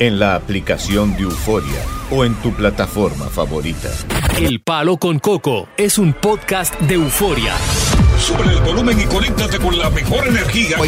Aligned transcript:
en 0.00 0.18
la 0.18 0.34
aplicación 0.34 1.14
de 1.14 1.22
Euforia 1.24 1.84
o 2.10 2.24
en 2.24 2.34
tu 2.36 2.52
plataforma 2.54 3.26
favorita. 3.26 3.90
El 4.38 4.62
Palo 4.62 4.96
con 4.96 5.18
Coco 5.18 5.68
es 5.76 5.98
un 5.98 6.14
podcast 6.14 6.74
de 6.80 6.94
euforia. 6.94 7.54
Sube 8.18 8.42
el 8.50 8.60
volumen 8.62 8.98
y 8.98 9.04
conéctate 9.04 9.58
con 9.58 9.78
la 9.78 9.90
mejor 9.90 10.26
energía. 10.26 10.78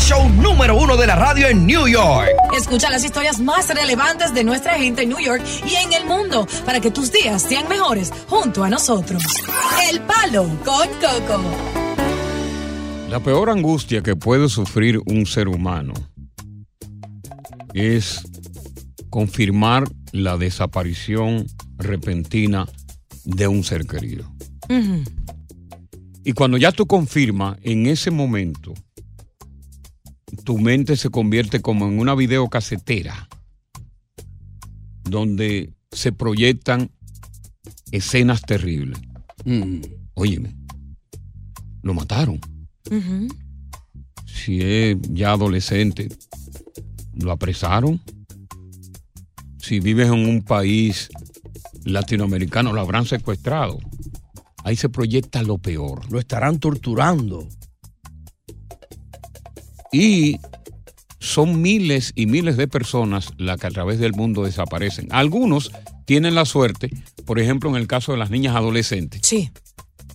Show 0.00 0.28
número 0.28 0.76
uno 0.76 0.96
de 0.96 1.06
la 1.06 1.14
radio 1.14 1.46
en 1.46 1.66
New 1.66 1.86
York. 1.86 2.28
Escucha 2.56 2.90
las 2.90 3.04
historias 3.04 3.40
más 3.40 3.72
relevantes 3.72 4.34
de 4.34 4.42
nuestra 4.42 4.74
gente 4.74 5.02
en 5.02 5.10
New 5.10 5.20
York 5.20 5.42
y 5.64 5.76
en 5.76 5.92
el 5.92 6.04
mundo 6.04 6.46
para 6.66 6.80
que 6.80 6.90
tus 6.90 7.12
días 7.12 7.40
sean 7.40 7.68
mejores 7.68 8.12
junto 8.28 8.64
a 8.64 8.68
nosotros. 8.68 9.22
El 9.88 10.00
Palo 10.00 10.44
con 10.64 10.88
Coco. 11.00 11.40
La 13.08 13.20
peor 13.20 13.50
angustia 13.50 14.02
que 14.02 14.16
puede 14.16 14.48
sufrir 14.48 15.00
un 15.06 15.26
ser 15.26 15.46
humano 15.46 15.94
es 17.74 18.22
confirmar 19.10 19.90
la 20.12 20.36
desaparición 20.36 21.46
repentina 21.76 22.66
de 23.24 23.48
un 23.48 23.64
ser 23.64 23.86
querido. 23.86 24.30
Y 26.24 26.32
cuando 26.32 26.58
ya 26.58 26.72
tú 26.72 26.86
confirmas, 26.86 27.58
en 27.62 27.86
ese 27.86 28.10
momento, 28.10 28.74
tu 30.44 30.58
mente 30.58 30.96
se 30.96 31.10
convierte 31.10 31.60
como 31.60 31.86
en 31.86 31.98
una 31.98 32.14
videocasetera 32.14 33.28
donde 35.04 35.72
se 35.90 36.12
proyectan 36.12 36.90
escenas 37.92 38.42
terribles. 38.42 39.00
Óyeme, 40.14 40.54
lo 41.82 41.94
mataron. 41.94 42.40
Si 44.26 44.60
es 44.60 44.96
ya 45.10 45.32
adolescente, 45.32 46.08
lo 47.14 47.32
apresaron. 47.32 48.00
Si 49.68 49.80
vives 49.80 50.06
en 50.06 50.26
un 50.26 50.40
país 50.40 51.10
latinoamericano, 51.84 52.72
lo 52.72 52.80
habrán 52.80 53.04
secuestrado. 53.04 53.78
Ahí 54.64 54.76
se 54.76 54.88
proyecta 54.88 55.42
lo 55.42 55.58
peor. 55.58 56.10
Lo 56.10 56.18
estarán 56.18 56.58
torturando. 56.58 57.46
Y 59.92 60.38
son 61.18 61.60
miles 61.60 62.12
y 62.14 62.24
miles 62.24 62.56
de 62.56 62.66
personas 62.66 63.34
las 63.36 63.60
que 63.60 63.66
a 63.66 63.70
través 63.70 63.98
del 63.98 64.14
mundo 64.14 64.44
desaparecen. 64.44 65.08
Algunos 65.10 65.70
tienen 66.06 66.34
la 66.34 66.46
suerte, 66.46 66.88
por 67.26 67.38
ejemplo, 67.38 67.68
en 67.68 67.76
el 67.76 67.86
caso 67.86 68.12
de 68.12 68.18
las 68.18 68.30
niñas 68.30 68.56
adolescentes. 68.56 69.20
Sí. 69.22 69.50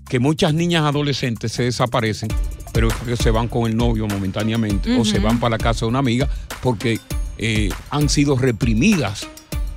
Que 0.09 0.17
muchas 0.17 0.55
niñas 0.55 0.83
adolescentes 0.83 1.51
se 1.51 1.61
desaparecen, 1.61 2.29
pero 2.73 2.87
es 2.87 2.95
porque 2.95 3.17
se 3.17 3.29
van 3.29 3.49
con 3.49 3.69
el 3.69 3.77
novio 3.77 4.07
momentáneamente 4.07 4.97
o 4.97 5.05
se 5.05 5.19
van 5.19 5.39
para 5.39 5.57
la 5.57 5.63
casa 5.63 5.81
de 5.81 5.89
una 5.89 5.99
amiga 5.99 6.27
porque 6.63 6.99
eh, 7.37 7.69
han 7.91 8.09
sido 8.09 8.35
reprimidas 8.35 9.27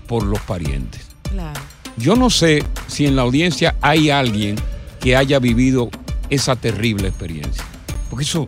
por 0.07 0.23
los 0.25 0.41
parientes. 0.41 1.03
Claro. 1.31 1.61
Yo 1.97 2.15
no 2.15 2.31
sé 2.31 2.65
si 2.87 3.07
en 3.07 3.17
la 3.17 3.23
audiencia 3.23 3.75
hay 3.81 4.11
alguien 4.11 4.57
que 5.01 5.17
haya 5.17 5.39
vivido 5.39 5.91
esa 6.31 6.57
terrible 6.57 7.09
experiencia. 7.09 7.65
Porque 8.11 8.25
eso, 8.25 8.47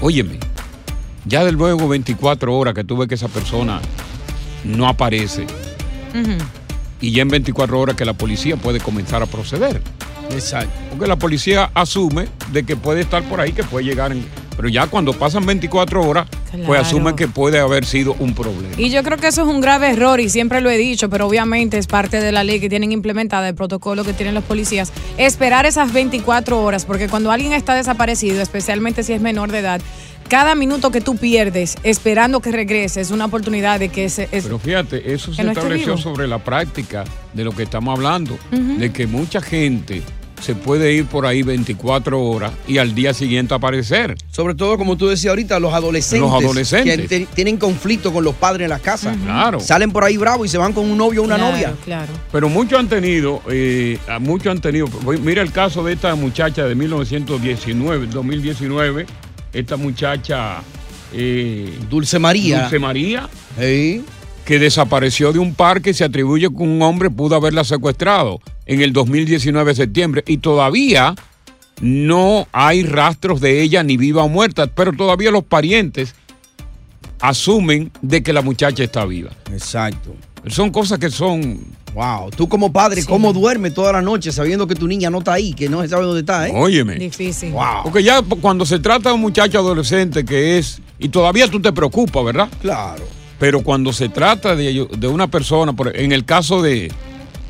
óyeme, 0.00 0.38
ya 1.24 1.44
de 1.44 1.52
luego 1.52 1.88
24 1.88 2.56
horas 2.56 2.74
que 2.74 2.84
tuve 2.84 3.08
que 3.08 3.14
esa 3.14 3.28
persona 3.28 3.80
no 4.64 4.88
aparece 4.88 5.46
y 7.00 7.10
ya 7.10 7.22
en 7.22 7.28
24 7.28 7.80
horas 7.80 7.96
que 7.96 8.04
la 8.04 8.12
policía 8.12 8.56
puede 8.56 8.80
comenzar 8.80 9.22
a 9.22 9.26
proceder. 9.26 9.82
Exacto. 10.30 10.72
Porque 10.90 11.06
la 11.06 11.16
policía 11.16 11.70
asume 11.74 12.28
de 12.52 12.64
que 12.64 12.76
puede 12.76 13.00
estar 13.00 13.22
por 13.24 13.40
ahí, 13.40 13.52
que 13.52 13.64
puede 13.64 13.84
llegar 13.84 14.12
en... 14.12 14.24
Pero 14.56 14.68
ya 14.68 14.86
cuando 14.86 15.12
pasan 15.12 15.46
24 15.46 16.02
horas, 16.02 16.26
pues 16.66 16.80
asumen 16.80 17.16
que 17.16 17.26
puede 17.28 17.58
haber 17.58 17.84
sido 17.86 18.14
un 18.18 18.34
problema. 18.34 18.74
Y 18.76 18.90
yo 18.90 19.02
creo 19.02 19.16
que 19.18 19.28
eso 19.28 19.42
es 19.42 19.48
un 19.48 19.60
grave 19.60 19.90
error 19.90 20.20
y 20.20 20.28
siempre 20.28 20.60
lo 20.60 20.70
he 20.70 20.76
dicho, 20.76 21.08
pero 21.08 21.26
obviamente 21.26 21.78
es 21.78 21.86
parte 21.86 22.20
de 22.20 22.32
la 22.32 22.44
ley 22.44 22.60
que 22.60 22.68
tienen 22.68 22.92
implementada, 22.92 23.48
el 23.48 23.54
protocolo 23.54 24.04
que 24.04 24.12
tienen 24.12 24.34
los 24.34 24.44
policías, 24.44 24.92
esperar 25.16 25.64
esas 25.66 25.92
24 25.92 26.62
horas, 26.62 26.84
porque 26.84 27.08
cuando 27.08 27.30
alguien 27.30 27.52
está 27.54 27.74
desaparecido, 27.74 28.42
especialmente 28.42 29.02
si 29.02 29.12
es 29.14 29.20
menor 29.22 29.50
de 29.50 29.58
edad, 29.60 29.80
cada 30.28 30.54
minuto 30.54 30.90
que 30.90 31.00
tú 31.00 31.16
pierdes 31.16 31.76
esperando 31.82 32.40
que 32.40 32.52
regrese 32.52 33.00
es 33.00 33.10
una 33.10 33.24
oportunidad 33.26 33.78
de 33.80 33.88
que 33.88 34.04
ese... 34.04 34.28
es- 34.32 34.44
Pero 34.44 34.58
fíjate, 34.58 35.12
eso 35.12 35.32
se 35.34 35.42
no 35.44 35.50
estableció 35.52 35.96
sobre 35.98 36.28
la 36.28 36.38
práctica 36.38 37.04
de 37.34 37.44
lo 37.44 37.52
que 37.52 37.64
estamos 37.64 37.94
hablando, 37.96 38.38
de 38.50 38.92
que 38.92 39.06
mucha 39.06 39.40
gente 39.42 40.02
se 40.42 40.54
puede 40.56 40.92
ir 40.92 41.06
por 41.06 41.24
ahí 41.24 41.42
24 41.42 42.20
horas 42.20 42.52
y 42.66 42.78
al 42.78 42.94
día 42.94 43.14
siguiente 43.14 43.54
aparecer. 43.54 44.16
Sobre 44.30 44.54
todo, 44.54 44.76
como 44.76 44.96
tú 44.96 45.06
decías 45.06 45.30
ahorita, 45.30 45.60
los 45.60 45.72
adolescentes. 45.72 46.28
Los 46.28 46.42
adolescentes. 46.42 47.08
Que 47.08 47.26
tienen 47.34 47.56
conflicto 47.58 48.12
con 48.12 48.24
los 48.24 48.34
padres 48.34 48.64
en 48.66 48.70
las 48.70 48.80
casas. 48.80 49.16
Claro. 49.24 49.60
Salen 49.60 49.92
por 49.92 50.02
ahí 50.04 50.16
bravos 50.16 50.46
y 50.46 50.50
se 50.50 50.58
van 50.58 50.72
con 50.72 50.90
un 50.90 50.98
novio 50.98 51.22
o 51.22 51.24
una 51.24 51.36
Claro, 51.36 51.52
novia. 51.52 51.72
Claro. 51.84 52.12
Pero 52.32 52.48
muchos 52.48 52.78
han 52.78 52.88
tenido, 52.88 53.40
eh, 53.48 53.98
muchos 54.20 54.48
han 54.50 54.60
tenido, 54.60 54.88
mira 55.22 55.42
el 55.42 55.52
caso 55.52 55.84
de 55.84 55.92
esta 55.92 56.14
muchacha 56.16 56.64
de 56.64 56.74
1919, 56.74 58.08
2019, 58.08 59.06
esta 59.52 59.76
muchacha 59.76 60.60
eh, 61.12 61.72
Dulce 61.88 62.18
María. 62.18 62.62
Dulce 62.62 62.78
María, 62.80 63.28
que 64.52 64.58
desapareció 64.58 65.32
de 65.32 65.38
un 65.38 65.54
parque 65.54 65.88
y 65.88 65.94
se 65.94 66.04
atribuye 66.04 66.46
que 66.46 66.62
un 66.62 66.82
hombre 66.82 67.08
pudo 67.08 67.36
haberla 67.36 67.64
secuestrado 67.64 68.38
en 68.66 68.82
el 68.82 68.92
2019 68.92 69.70
de 69.70 69.74
septiembre 69.74 70.24
y 70.26 70.36
todavía 70.36 71.14
no 71.80 72.46
hay 72.52 72.82
rastros 72.82 73.40
de 73.40 73.62
ella 73.62 73.82
ni 73.82 73.96
viva 73.96 74.22
o 74.24 74.28
muerta, 74.28 74.66
pero 74.66 74.92
todavía 74.92 75.30
los 75.30 75.42
parientes 75.42 76.14
asumen 77.22 77.92
de 78.02 78.22
que 78.22 78.34
la 78.34 78.42
muchacha 78.42 78.84
está 78.84 79.06
viva. 79.06 79.30
Exacto. 79.50 80.14
Son 80.48 80.70
cosas 80.70 80.98
que 80.98 81.08
son. 81.08 81.58
Wow. 81.94 82.28
Tú 82.36 82.46
como 82.46 82.70
padre, 82.70 83.06
¿cómo 83.06 83.32
duermes 83.32 83.72
toda 83.72 83.90
la 83.94 84.02
noche 84.02 84.32
sabiendo 84.32 84.66
que 84.66 84.74
tu 84.74 84.86
niña 84.86 85.08
no 85.08 85.20
está 85.20 85.32
ahí, 85.32 85.54
que 85.54 85.70
no 85.70 85.80
se 85.80 85.88
sabe 85.88 86.04
dónde 86.04 86.20
está, 86.20 86.46
eh? 86.46 86.52
Óyeme. 86.54 86.96
Difícil. 86.96 87.52
Wow. 87.52 87.84
Porque 87.84 88.02
ya 88.02 88.20
cuando 88.20 88.66
se 88.66 88.78
trata 88.80 89.08
de 89.08 89.14
un 89.14 89.22
muchacho 89.22 89.60
adolescente 89.60 90.26
que 90.26 90.58
es. 90.58 90.82
Y 90.98 91.08
todavía 91.08 91.48
tú 91.48 91.58
te 91.58 91.72
preocupas, 91.72 92.22
¿verdad? 92.22 92.50
Claro. 92.60 93.21
Pero 93.42 93.62
cuando 93.64 93.92
se 93.92 94.08
trata 94.08 94.54
de, 94.54 94.86
de 94.96 95.08
una 95.08 95.26
persona, 95.26 95.72
por- 95.72 95.96
en 95.96 96.12
el 96.12 96.24
caso 96.24 96.62
de. 96.62 96.92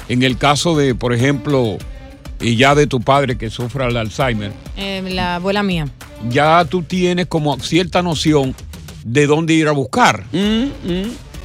En 0.09 0.23
el 0.23 0.39
caso 0.39 0.75
de, 0.75 0.95
por 0.95 1.13
ejemplo, 1.13 1.77
y 2.41 2.57
ya 2.57 2.75
de 2.75 2.87
tu 2.87 3.03
padre 3.03 3.37
que 3.37 3.51
sufra 3.51 3.89
el 3.89 3.97
Alzheimer, 3.99 4.53
Eh, 4.79 5.03
la 5.11 5.35
abuela 5.35 5.63
mía. 5.63 5.89
ya 6.31 6.65
tú 6.65 6.81
tienes 6.83 7.27
como 7.27 7.59
cierta 7.61 8.01
noción 8.03 8.55
de 9.05 9.27
dónde 9.27 9.53
ir 9.53 9.69
a 9.69 9.73
buscar. 9.73 10.25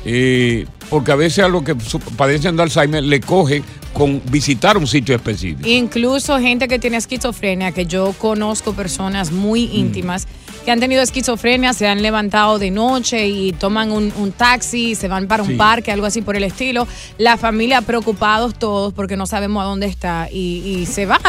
Eh, 0.06 0.66
porque 0.90 1.12
a 1.12 1.16
veces 1.16 1.44
a 1.44 1.50
los 1.50 1.64
que 1.64 1.76
padecen 2.16 2.56
de 2.56 2.64
Alzheimer 2.64 3.04
le 3.04 3.20
coge 3.20 3.64
con 3.92 4.22
visitar 4.32 4.78
un 4.78 4.88
sitio 4.88 5.14
específico. 5.14 5.68
Incluso 5.68 6.40
gente 6.40 6.70
que 6.70 6.80
tiene 6.80 6.96
esquizofrenia, 6.96 7.74
que 7.74 7.86
yo 7.86 8.14
conozco 8.14 8.72
personas 8.72 9.34
muy 9.34 9.68
Mm. 9.68 9.76
íntimas 9.76 10.26
que 10.68 10.72
han 10.74 10.82
tenido 10.82 11.02
esquizofrenia, 11.02 11.72
se 11.72 11.88
han 11.88 12.02
levantado 12.02 12.60
de 12.60 12.72
noche 12.72 13.26
y 13.30 13.54
toman 13.54 13.90
un, 13.90 14.12
un 14.18 14.34
taxi, 14.34 14.96
se 14.96 15.08
van 15.08 15.26
para 15.26 15.42
un 15.42 15.48
Sí. 15.52 15.56
parque, 15.56 15.94
algo 15.94 16.06
así 16.06 16.22
por 16.22 16.36
el 16.36 16.44
estilo. 16.44 16.86
La 17.18 17.38
familia 17.38 17.80
preocupados 17.82 18.54
todos 18.60 18.92
porque 18.94 19.16
no 19.16 19.26
sabemos 19.28 19.62
a 19.64 19.66
dónde 19.66 19.86
está 19.86 20.28
y, 20.30 20.58
y 20.82 20.86
se 20.86 21.06
va 21.06 21.22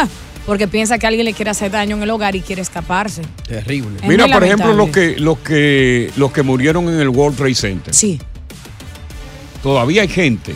porque 0.44 0.66
piensa 0.66 0.98
que 0.98 1.06
alguien 1.06 1.24
le 1.24 1.34
quiere 1.34 1.52
hacer 1.52 1.70
daño 1.70 1.94
en 1.94 2.02
el 2.02 2.10
hogar 2.10 2.34
y 2.34 2.40
quiere 2.40 2.62
escaparse. 2.62 3.22
Terrible. 3.46 3.98
Es 4.02 4.08
Mira, 4.08 4.26
por 4.26 4.42
ejemplo, 4.42 4.72
los 4.74 4.90
que, 4.90 5.14
los 5.20 5.38
que 5.38 6.10
los 6.16 6.32
que 6.32 6.42
murieron 6.42 6.88
en 6.88 6.98
el 6.98 7.08
World 7.08 7.36
Trade 7.36 7.54
Center. 7.54 7.94
Sí. 7.94 8.20
Todavía 9.62 10.02
hay 10.02 10.08
gente. 10.08 10.52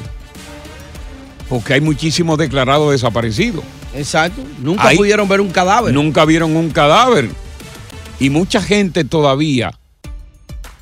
Porque 1.48 1.74
hay 1.74 1.80
muchísimos 1.80 2.36
declarados 2.36 2.90
desaparecidos. 2.90 3.62
Exacto. 3.94 4.42
Nunca 4.60 4.88
Ahí- 4.88 4.96
pudieron 4.96 5.28
ver 5.28 5.40
un 5.40 5.50
cadáver. 5.50 5.94
Nunca 5.94 6.24
vieron 6.24 6.56
un 6.56 6.70
cadáver. 6.70 7.28
Y 8.22 8.30
mucha 8.30 8.62
gente 8.62 9.04
todavía 9.04 9.72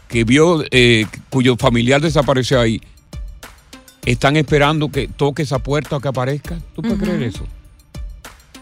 que 0.09 0.25
vio, 0.25 0.63
eh, 0.71 1.07
cuyo 1.31 1.57
familiar 1.57 2.01
desapareció 2.01 2.61
ahí, 2.61 2.81
están 4.05 4.37
esperando 4.37 4.91
que 4.91 5.09
toque 5.09 5.43
esa 5.43 5.59
puerta 5.59 5.97
o 5.97 6.01
que 6.01 6.09
aparezca. 6.09 6.59
¿Tú 6.75 6.83
puedes 6.83 6.99
creer 6.99 7.23
eso? 7.23 7.47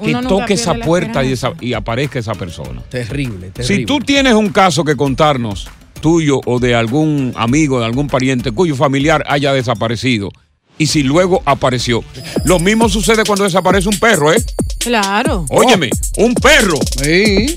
Que 0.02 0.10
Uno 0.14 0.28
toque 0.28 0.54
esa 0.54 0.74
puerta 0.74 1.24
y, 1.24 1.32
esperanza. 1.32 1.48
esa- 1.58 1.64
y 1.64 1.72
aparezca 1.72 2.18
esa 2.20 2.34
persona. 2.34 2.82
Terrible, 2.88 3.50
terrible. 3.50 3.64
Si 3.64 3.84
tú 3.84 3.98
tienes 3.98 4.34
un 4.34 4.50
caso 4.50 4.84
que 4.84 4.94
contarnos, 4.94 5.68
tuyo 6.00 6.40
o 6.44 6.60
de 6.60 6.76
algún 6.76 7.32
amigo, 7.36 7.80
de 7.80 7.86
algún 7.86 8.06
pariente 8.06 8.52
cuyo 8.52 8.76
familiar 8.76 9.24
haya 9.28 9.52
desaparecido, 9.52 10.30
y 10.76 10.86
si 10.86 11.02
luego 11.02 11.42
apareció. 11.44 12.04
Lo 12.44 12.60
mismo 12.60 12.88
sucede 12.88 13.24
cuando 13.26 13.42
desaparece 13.44 13.88
un 13.88 13.98
perro, 13.98 14.32
¿eh? 14.32 14.40
Claro. 14.78 15.46
Óyeme, 15.48 15.90
un 16.18 16.34
perro. 16.34 16.78
Sí. 17.02 17.56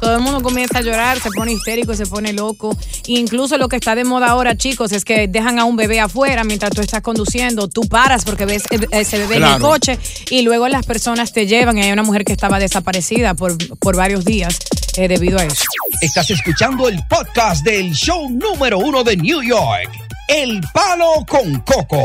Todo 0.00 0.14
el 0.16 0.20
mundo 0.22 0.42
comienza 0.42 0.78
a 0.78 0.80
llorar, 0.82 1.20
se 1.20 1.30
pone 1.30 1.52
histérico, 1.52 1.94
se 1.94 2.06
pone 2.06 2.32
loco. 2.32 2.76
Incluso 3.06 3.58
lo 3.58 3.68
que 3.68 3.76
está 3.76 3.94
de 3.94 4.04
moda 4.04 4.28
ahora, 4.28 4.56
chicos, 4.56 4.92
es 4.92 5.04
que 5.04 5.26
dejan 5.28 5.58
a 5.58 5.64
un 5.64 5.76
bebé 5.76 6.00
afuera 6.00 6.44
mientras 6.44 6.70
tú 6.72 6.80
estás 6.82 7.02
conduciendo. 7.02 7.68
Tú 7.68 7.82
paras 7.82 8.24
porque 8.24 8.46
ves 8.46 8.62
e- 8.70 8.86
ese 8.92 9.18
bebé 9.18 9.36
en 9.36 9.42
el 9.44 9.48
coche 9.60 9.98
y 10.30 10.42
luego 10.42 10.68
las 10.68 10.86
personas 10.86 11.32
te 11.32 11.46
llevan. 11.46 11.78
Y 11.78 11.82
hay 11.82 11.92
una 11.92 12.02
mujer 12.04 12.24
que 12.24 12.32
estaba 12.32 12.58
desaparecida 12.58 13.34
por, 13.34 13.56
por 13.78 13.96
varios 13.96 14.24
días 14.24 14.58
eh, 14.96 15.08
debido 15.08 15.38
a 15.38 15.44
eso. 15.44 15.64
Estás 16.00 16.30
escuchando 16.30 16.88
el 16.88 17.00
podcast 17.08 17.64
del 17.64 17.92
show 17.92 18.28
número 18.30 18.78
uno 18.78 19.02
de 19.02 19.16
New 19.16 19.42
York, 19.42 19.90
El 20.28 20.60
Palo 20.72 21.24
con 21.28 21.60
Coco. 21.60 22.04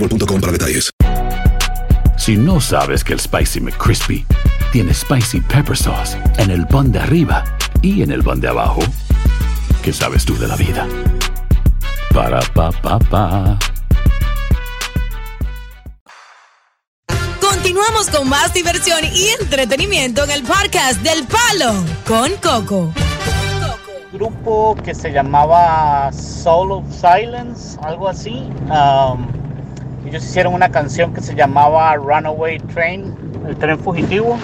boostmobile.com 0.00 0.40
para 0.40 0.52
detalles. 0.52 0.90
Si 2.16 2.36
no 2.36 2.60
sabes 2.60 3.02
que 3.02 3.14
el 3.14 3.20
Spicy 3.20 3.60
McCrispy 3.60 4.26
tiene 4.72 4.92
Spicy 4.92 5.40
Pepper 5.40 5.76
Sauce 5.76 6.18
en 6.38 6.50
el 6.50 6.66
pan 6.66 6.92
de 6.92 6.98
arriba 6.98 7.44
y 7.82 8.02
en 8.02 8.10
el 8.10 8.22
pan 8.22 8.40
de 8.40 8.48
abajo, 8.48 8.80
¿qué 9.82 9.92
sabes 9.92 10.24
tú 10.24 10.36
de 10.38 10.46
la 10.46 10.56
vida? 10.56 10.86
Para, 12.12 12.40
pa, 12.54 12.70
pa, 12.72 12.98
pa. 12.98 13.58
Continuamos 17.40 18.10
con 18.10 18.28
más 18.28 18.52
diversión 18.52 19.00
y 19.14 19.28
entretenimiento 19.40 20.24
en 20.24 20.30
el 20.30 20.42
podcast 20.42 21.00
del 21.02 21.26
Palo 21.26 21.72
con 22.06 22.32
Coco. 22.36 22.92
grupo 24.12 24.76
que 24.84 24.94
se 24.94 25.10
llamaba 25.10 26.12
Soul 26.12 26.72
of 26.72 26.84
Silence, 26.90 27.78
algo 27.82 28.08
así. 28.08 28.48
Um, 28.68 29.39
ellos 30.06 30.24
hicieron 30.24 30.54
una 30.54 30.70
canción 30.70 31.12
que 31.12 31.20
se 31.20 31.34
llamaba 31.34 31.94
Runaway 31.96 32.58
Train, 32.74 33.14
el 33.48 33.56
tren 33.56 33.78
fugitivo, 33.78 34.38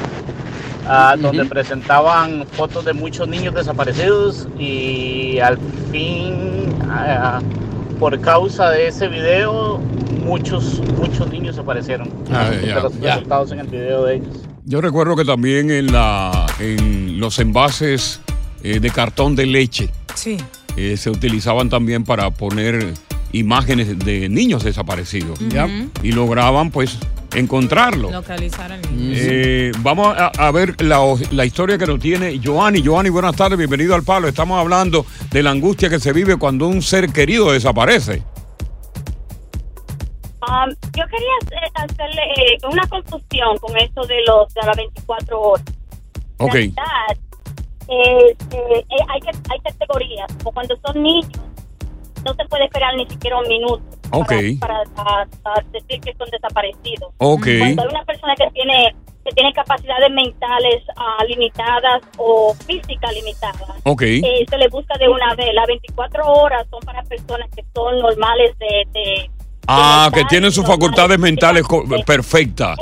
ah, 0.86 1.16
donde 1.18 1.44
presentaban 1.46 2.46
fotos 2.52 2.84
de 2.84 2.92
muchos 2.92 3.28
niños 3.28 3.54
desaparecidos 3.54 4.48
y 4.58 5.38
al 5.38 5.58
fin, 5.90 6.74
ah, 6.90 7.40
por 7.98 8.20
causa 8.20 8.70
de 8.70 8.88
ese 8.88 9.08
video, 9.08 9.78
muchos, 10.24 10.80
muchos 10.98 11.30
niños 11.30 11.58
aparecieron. 11.58 12.10
Ah, 12.32 12.50
de 12.50 12.66
los 12.66 12.94
resultados 13.00 13.52
en 13.52 13.60
el 13.60 13.66
video 13.68 14.04
de 14.04 14.16
ellos. 14.16 14.36
Yo 14.64 14.80
recuerdo 14.80 15.14
que 15.16 15.24
también 15.24 15.70
en, 15.70 15.92
la, 15.92 16.46
en 16.58 17.20
los 17.20 17.38
envases 17.38 18.20
eh, 18.64 18.80
de 18.80 18.90
cartón 18.90 19.36
de 19.36 19.46
leche 19.46 19.90
Sí. 20.14 20.36
eh, 20.76 20.96
se 20.96 21.08
utilizaban 21.10 21.70
también 21.70 22.02
para 22.04 22.30
poner 22.30 22.92
imágenes 23.32 23.98
de 23.98 24.28
niños 24.28 24.64
desaparecidos. 24.64 25.38
Y 26.02 26.12
lograban 26.12 26.70
pues 26.70 26.98
encontrarlo. 27.34 28.10
Localizar 28.10 28.72
al 28.72 28.80
niño. 28.96 29.14
Eh, 29.14 29.72
vamos 29.80 30.16
a, 30.16 30.26
a 30.28 30.50
ver 30.52 30.80
la, 30.82 31.00
la 31.32 31.44
historia 31.44 31.76
que 31.78 31.86
nos 31.86 32.00
tiene 32.00 32.40
Joanny. 32.42 32.82
Joanny, 32.84 33.10
buenas 33.10 33.36
tardes, 33.36 33.58
bienvenido 33.58 33.94
al 33.94 34.02
Palo. 34.02 34.28
Estamos 34.28 34.58
hablando 34.58 35.04
de 35.30 35.42
la 35.42 35.50
angustia 35.50 35.88
que 35.90 36.00
se 36.00 36.12
vive 36.12 36.36
cuando 36.36 36.66
un 36.68 36.82
ser 36.82 37.12
querido 37.12 37.52
desaparece. 37.52 38.22
Um, 40.48 40.70
yo 40.96 41.02
quería 41.06 41.60
eh, 41.60 41.70
hacerle 41.74 42.22
eh, 42.36 42.58
una 42.70 42.86
confusión 42.86 43.58
con 43.60 43.76
esto 43.78 44.06
de 44.06 44.22
los 44.26 44.54
de 44.54 44.62
las 44.64 44.76
24 44.76 45.40
horas. 45.40 45.64
Ok. 46.38 46.54
En 46.54 46.74
realidad, 46.76 47.16
eh, 47.88 48.36
eh, 48.52 48.84
hay, 49.08 49.20
hay 49.50 49.60
categorías, 49.64 50.26
como 50.38 50.52
cuando 50.52 50.76
son 50.86 51.02
niños, 51.02 51.32
no 52.26 52.34
se 52.34 52.44
puede 52.46 52.64
esperar 52.64 52.94
ni 52.96 53.06
siquiera 53.08 53.38
un 53.38 53.48
minuto 53.48 53.82
Ok. 54.10 54.32
para, 54.60 54.82
para- 54.94 55.26
para 55.42 55.62
decir 55.72 56.00
que 56.00 56.14
son 56.16 56.28
desaparecidos. 56.30 57.10
Ok. 57.18 57.46
Cuando 57.58 57.82
hay 57.82 57.88
una 57.88 58.04
persona 58.04 58.34
que 58.36 58.50
tiene 58.52 58.94
que 59.24 59.32
tiene 59.32 59.52
capacidades 59.54 60.08
mentales 60.12 60.84
ah, 60.96 61.24
limitadas 61.26 62.00
o 62.16 62.54
físicas 62.64 63.12
limitadas, 63.12 63.72
Ok. 63.82 64.02
eh, 64.02 64.44
se 64.48 64.56
le 64.56 64.68
busca 64.68 64.96
de 64.98 65.08
una 65.08 65.34
vez. 65.34 65.52
Las 65.52 65.66
24 65.66 66.24
horas 66.32 66.64
son 66.70 66.78
para 66.80 67.02
personas 67.02 67.48
que 67.56 67.64
son 67.74 67.98
normales 67.98 68.56
de, 68.60 68.86
de 68.92 69.30
Ah, 69.66 70.10
que 70.14 70.24
tienen 70.26 70.52
sus 70.52 70.64
facultades 70.64 71.18
mentales 71.18 71.64
perfectas. 72.06 72.78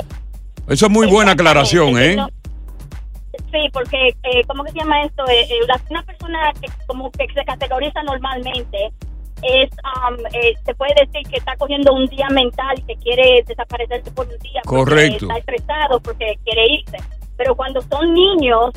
Eso 0.67 0.85
es 0.85 0.91
muy 0.91 1.07
buena 1.07 1.31
aclaración, 1.31 1.97
¿eh? 1.99 2.15
No, 2.15 2.29
Sí, 3.51 3.69
porque, 3.73 4.09
eh, 4.23 4.41
¿cómo 4.47 4.63
que 4.65 4.71
se 4.71 4.79
llama 4.79 5.01
esto? 5.03 5.23
Eh, 5.27 5.41
eh, 5.49 5.59
una 5.89 6.03
persona 6.03 6.51
que 6.61 6.67
como 6.87 7.09
que 7.11 7.25
se 7.33 7.43
categoriza 7.45 8.03
normalmente 8.03 8.91
es, 9.41 9.69
um, 9.71 10.17
eh, 10.33 10.53
se 10.65 10.73
puede 10.75 10.93
decir 11.05 11.27
que 11.29 11.37
está 11.37 11.55
cogiendo 11.57 11.93
un 11.93 12.05
día 12.07 12.27
mental 12.29 12.75
y 12.79 12.81
que 12.83 12.95
quiere 12.97 13.43
desaparecerse 13.47 14.09
por 14.11 14.27
un 14.27 14.37
día. 14.39 14.61
porque 14.63 14.83
Correcto. 14.85 15.25
Está 15.25 15.37
estresado 15.37 15.99
porque 15.99 16.37
quiere 16.43 16.65
irse. 16.73 16.97
Pero 17.37 17.55
cuando 17.55 17.81
son 17.81 18.13
niños, 18.13 18.71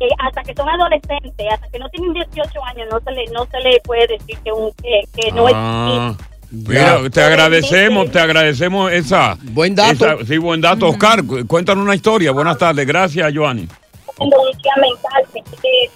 eh, 0.00 0.08
hasta 0.18 0.42
que 0.42 0.54
son 0.54 0.68
adolescentes, 0.68 1.46
hasta 1.52 1.68
que 1.70 1.78
no 1.78 1.88
tienen 1.88 2.12
18 2.12 2.64
años, 2.66 2.88
no 2.90 3.00
se 3.00 3.10
le, 3.12 3.24
no 3.32 3.46
se 3.46 3.60
le 3.60 3.80
puede 3.84 4.06
decir 4.06 4.36
que, 4.44 4.52
un, 4.52 4.70
que, 4.82 5.00
que 5.14 5.32
no 5.32 5.48
es 5.48 5.54
Ah, 5.56 6.14
mira, 6.50 6.98
te 7.10 7.22
agradecemos, 7.22 8.10
te 8.10 8.20
agradecemos 8.20 8.92
esa. 8.92 9.38
Buen 9.42 9.74
dato. 9.74 9.92
esa- 9.92 10.24
sí, 10.26 10.36
buen 10.38 10.60
dato. 10.60 10.88
Oscar, 10.88 11.24
cu- 11.24 11.46
cuéntanos 11.46 11.84
una 11.84 11.94
historia. 11.94 12.32
Buenas 12.32 12.58
tardes. 12.58 12.86
Gracias, 12.86 13.32
Joanny. 13.34 13.66
cogiendo 14.06 14.40
un 14.42 14.58
día 14.58 14.72
mental 14.76 15.24
que 15.32 15.42
quiere 15.60 15.90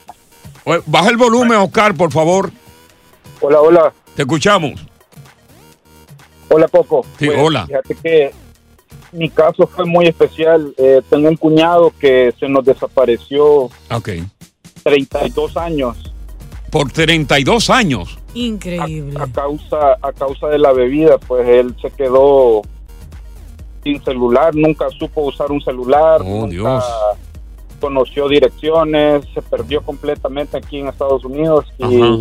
Oye, 0.64 0.80
Baja 0.86 1.10
el 1.10 1.16
volumen, 1.16 1.58
Oscar, 1.58 1.94
por 1.94 2.10
favor. 2.10 2.50
Hola, 3.40 3.60
hola. 3.60 3.92
Te 4.16 4.22
escuchamos. 4.22 4.84
Hola, 6.48 6.66
Coco. 6.68 7.04
Sí, 7.18 7.26
Pues, 7.26 7.38
hola. 7.38 7.66
Fíjate 7.66 7.94
que 7.96 8.30
mi 9.12 9.28
caso 9.30 9.66
fue 9.66 9.84
muy 9.84 10.06
especial. 10.06 10.74
Eh, 10.78 11.02
tengo 11.10 11.28
un 11.28 11.36
cuñado 11.36 11.92
que 12.00 12.32
se 12.40 12.48
nos 12.48 12.64
desapareció 12.64 13.64
Ok. 13.90 14.08
32 14.82 15.56
años 15.56 15.96
Por 16.70 16.90
32 16.92 17.70
años. 17.70 18.18
Increíble. 18.34 19.18
a 19.20 19.26
causa 19.32 19.96
a 20.02 20.12
causa 20.12 20.48
de 20.48 20.58
la 20.58 20.72
bebida. 20.72 21.18
Pues 21.18 21.46
él 21.48 21.74
se 21.80 21.90
quedó 21.90 22.62
sin 23.82 24.02
celular, 24.04 24.54
nunca 24.54 24.88
supo 24.90 25.22
usar 25.22 25.50
un 25.52 25.60
celular, 25.60 26.20
Oh, 26.22 26.24
nunca 26.46 26.48
Dios. 26.48 26.84
conoció 27.80 28.28
direcciones, 28.28 29.24
se 29.32 29.40
perdió 29.42 29.80
completamente 29.82 30.56
aquí 30.56 30.78
en 30.80 30.88
Estados 30.88 31.24
Unidos 31.24 31.64
y 31.78 31.84
Ajá. 32.02 32.16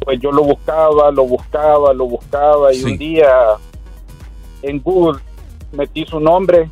Pues 0.00 0.20
yo 0.20 0.30
lo 0.32 0.42
buscaba, 0.44 1.10
lo 1.10 1.24
buscaba, 1.26 1.92
lo 1.92 2.06
buscaba 2.06 2.72
y 2.72 2.76
Sí. 2.78 2.84
un 2.84 2.98
día 2.98 3.28
en 4.62 4.80
Google 4.80 5.20
metí 5.72 6.04
su 6.06 6.20
nombre 6.20 6.68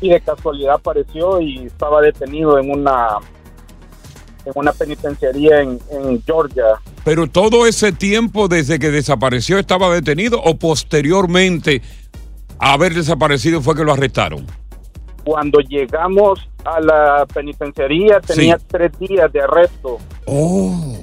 y 0.00 0.10
de 0.10 0.20
casualidad 0.20 0.74
apareció 0.74 1.40
y 1.40 1.66
estaba 1.66 2.00
detenido 2.00 2.58
en 2.58 2.70
una 2.70 3.18
en 4.44 4.52
una 4.54 4.72
penitenciaría 4.72 5.60
en, 5.62 5.80
en 5.90 6.22
Georgia. 6.22 6.64
Pero 7.04 7.26
todo 7.26 7.66
ese 7.66 7.90
tiempo 7.90 8.46
desde 8.46 8.78
que 8.78 8.90
desapareció 8.92 9.58
estaba 9.58 9.92
detenido 9.92 10.40
o 10.40 10.56
posteriormente 10.56 11.82
a 12.60 12.74
haber 12.74 12.94
desaparecido 12.94 13.60
fue 13.60 13.74
que 13.74 13.82
lo 13.82 13.92
arrestaron. 13.92 14.46
Cuando 15.24 15.58
llegamos 15.58 16.38
a 16.64 16.80
la 16.80 17.26
penitenciaría 17.34 18.20
tenía 18.20 18.56
Sí. 18.58 18.64
tres 18.68 18.92
días 19.00 19.32
de 19.32 19.40
arresto. 19.40 19.98
Oh. 20.26 20.96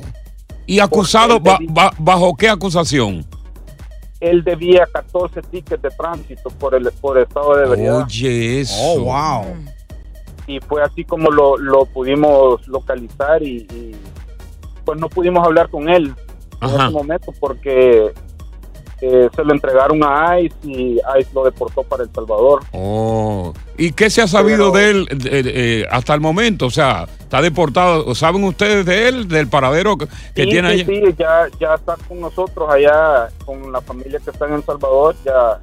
¿Y 0.66 0.80
acusado 0.80 1.40
ba- 1.40 1.60
ba- 1.70 1.94
bajo 1.98 2.36
qué 2.36 2.50
acusación? 2.50 3.26
Él 4.20 4.44
debía 4.44 4.88
14 4.94 5.42
tickets 5.42 5.82
de 5.82 5.90
tránsito 5.90 6.50
por 6.52 6.74
el 6.76 6.90
por 7.02 7.18
estado 7.18 7.56
de 7.58 7.66
ebriedad. 7.66 8.04
Oye, 8.06 8.62
eso. 8.62 8.76
Oh, 8.80 9.00
wow. 9.02 9.46
y 10.48 10.60
fue 10.62 10.82
así 10.82 11.04
como 11.04 11.30
lo, 11.30 11.58
lo 11.58 11.86
pudimos 11.86 12.66
localizar 12.68 13.42
y, 13.44 13.60
y, 13.74 13.96
pues 14.86 15.00
no 15.00 15.10
pudimos 15.10 15.46
hablar 15.46 15.70
con 15.70 15.90
él 15.90 16.14
en 16.62 16.70
ese 16.70 16.90
momento 16.90 17.34
porque 17.40 18.14
eh, 19.02 19.30
se 19.36 19.44
lo 19.44 19.54
entregaron 19.54 20.02
a 20.04 20.40
ICE 20.40 20.56
y 20.64 20.94
ICE 21.20 21.30
lo 21.34 21.44
deportó 21.44 21.84
para 21.84 22.04
El 22.04 22.12
Salvador. 22.14 22.62
Oh. 22.72 23.54
¿Y 23.78 23.92
qué 23.92 24.10
se 24.10 24.22
ha 24.22 24.28
sabido 24.28 24.72
de 24.72 24.90
él 24.92 25.08
eh, 25.10 25.18
eh, 25.46 25.88
hasta 25.90 26.14
el 26.14 26.22
momento? 26.22 26.68
O 26.68 26.72
sea, 26.72 27.08
está 27.20 27.42
deportado. 27.42 28.14
¿Saben 28.16 28.44
ustedes 28.44 28.86
de 28.86 29.08
él, 29.08 29.28
del 29.28 29.48
paradero 29.48 29.98
que, 29.98 30.06
Sí, 30.36 30.50
tiene 30.50 30.74
sí, 30.76 30.82
allá? 30.82 30.86
sí, 30.86 31.16
ya, 31.18 31.48
ya 31.60 31.74
está 31.76 31.96
con 32.08 32.20
nosotros 32.22 32.70
allá, 32.72 33.30
con 33.46 33.72
la 33.72 33.82
familia 33.82 34.20
que 34.24 34.30
está 34.32 34.46
en 34.48 34.54
El 34.54 34.64
Salvador, 34.64 35.16
ya, 35.26 35.60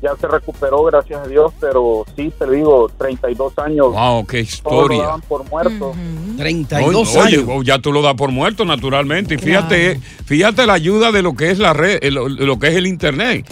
ya 0.00 0.14
se 0.20 0.28
recuperó, 0.28 0.84
gracias 0.84 1.24
a 1.24 1.26
Dios, 1.26 1.52
pero 1.60 2.04
sí, 2.14 2.30
te 2.38 2.48
digo, 2.50 2.88
32 2.98 3.58
años. 3.58 3.86
Wow, 3.92 4.26
qué 4.26 4.44
todos 4.44 4.88
lo 4.88 4.94
historia. 4.94 5.02
daban 5.02 5.20
por 5.22 5.50
muerto. 5.50 5.92
32 6.36 7.16
Oye, 7.16 7.20
años. 7.38 7.44
oye, 7.48 7.66
ya 7.66 7.78
tú 7.80 7.90
lo 7.92 8.00
das 8.02 8.14
por 8.14 8.30
muerto, 8.30 8.64
naturalmente. 8.64 9.34
Y 9.34 9.38
fíjate, 9.38 9.98
fíjate 10.24 10.66
la 10.66 10.74
ayuda 10.74 11.10
de 11.10 11.22
lo 11.22 11.34
que 11.34 11.50
es 11.50 11.58
la 11.58 11.72
red, 11.72 11.98
eh, 12.02 12.10
lo, 12.10 12.28
lo 12.28 12.58
que 12.58 12.68
es 12.68 12.74
el 12.76 12.86
internet. 12.86 13.46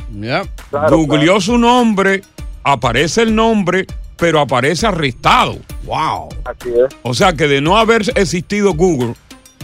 Claro, 0.70 0.96
Googleó 0.98 1.40
su 1.40 1.56
nombre, 1.58 2.22
aparece 2.62 3.22
el 3.22 3.34
nombre, 3.34 3.86
pero 4.16 4.40
aparece 4.40 4.86
arrestado. 4.86 5.58
Wow. 5.84 6.28
Así 6.44 6.70
es. 6.70 6.96
O 7.02 7.14
sea 7.14 7.32
que 7.32 7.48
de 7.48 7.60
no 7.60 7.76
haber 7.76 8.02
existido 8.14 8.74
Google, 8.74 9.14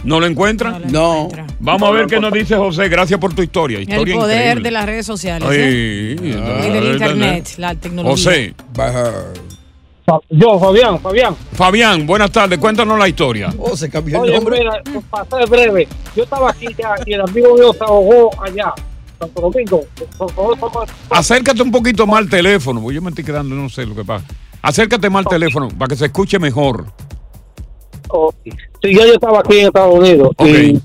¿no 0.03 0.19
lo 0.19 0.25
encuentran? 0.25 0.83
No. 0.91 1.29
Vamos 1.59 1.89
a 1.89 1.91
ver 1.91 2.07
qué 2.07 2.19
nos 2.19 2.33
dice 2.33 2.55
José. 2.55 2.89
Gracias 2.89 3.19
por 3.19 3.33
tu 3.33 3.41
historia. 3.41 3.79
El 3.79 3.85
poder 3.85 4.07
increíble. 4.07 4.61
de 4.61 4.71
las 4.71 4.85
redes 4.85 5.05
sociales. 5.05 5.47
¿eh? 5.51 6.15
Ay, 6.19 6.29
Y 6.29 6.71
del 6.71 6.93
internet, 6.93 7.53
la 7.57 7.75
tecnología. 7.75 8.11
José. 8.11 8.55
Yo, 10.29 10.59
Fabián, 10.59 10.99
Fabián. 10.99 11.35
Fabián, 11.53 12.07
buenas 12.07 12.31
tardes. 12.31 12.57
Cuéntanos 12.57 12.97
la 12.97 13.07
historia. 13.07 13.53
Oh, 13.59 13.75
se 13.75 13.89
cambió 13.89 14.21
Oye, 14.21 14.39
mira, 14.41 14.81
para 15.09 15.25
ser 15.25 15.47
breve, 15.47 15.87
yo 16.15 16.23
estaba 16.23 16.49
aquí 16.49 16.67
ya 16.77 16.95
y 17.05 17.13
el 17.13 17.21
amigo 17.21 17.55
mío 17.55 17.73
se 17.73 17.83
ahogó 17.83 18.31
allá, 18.41 18.73
Santo 19.19 19.41
Domingo. 19.41 19.83
Acércate 21.09 21.61
un 21.61 21.71
poquito 21.71 22.07
más 22.07 22.19
al 22.19 22.29
teléfono, 22.29 22.81
porque 22.81 22.95
yo 22.95 23.01
me 23.01 23.09
estoy 23.09 23.25
quedando, 23.25 23.55
no 23.55 23.69
sé 23.69 23.85
lo 23.85 23.95
que 23.95 24.05
pasa. 24.05 24.25
Acércate 24.61 25.09
más 25.09 25.25
al 25.25 25.31
teléfono 25.31 25.67
para 25.69 25.89
que 25.89 25.95
se 25.95 26.05
escuche 26.05 26.39
mejor. 26.39 26.85
Oh, 28.09 28.33
sí, 28.43 28.51
yo 28.81 29.03
estaba 29.03 29.39
aquí 29.39 29.59
en 29.59 29.67
Estados 29.67 29.93
Unidos 29.93 30.31
y 30.39 30.79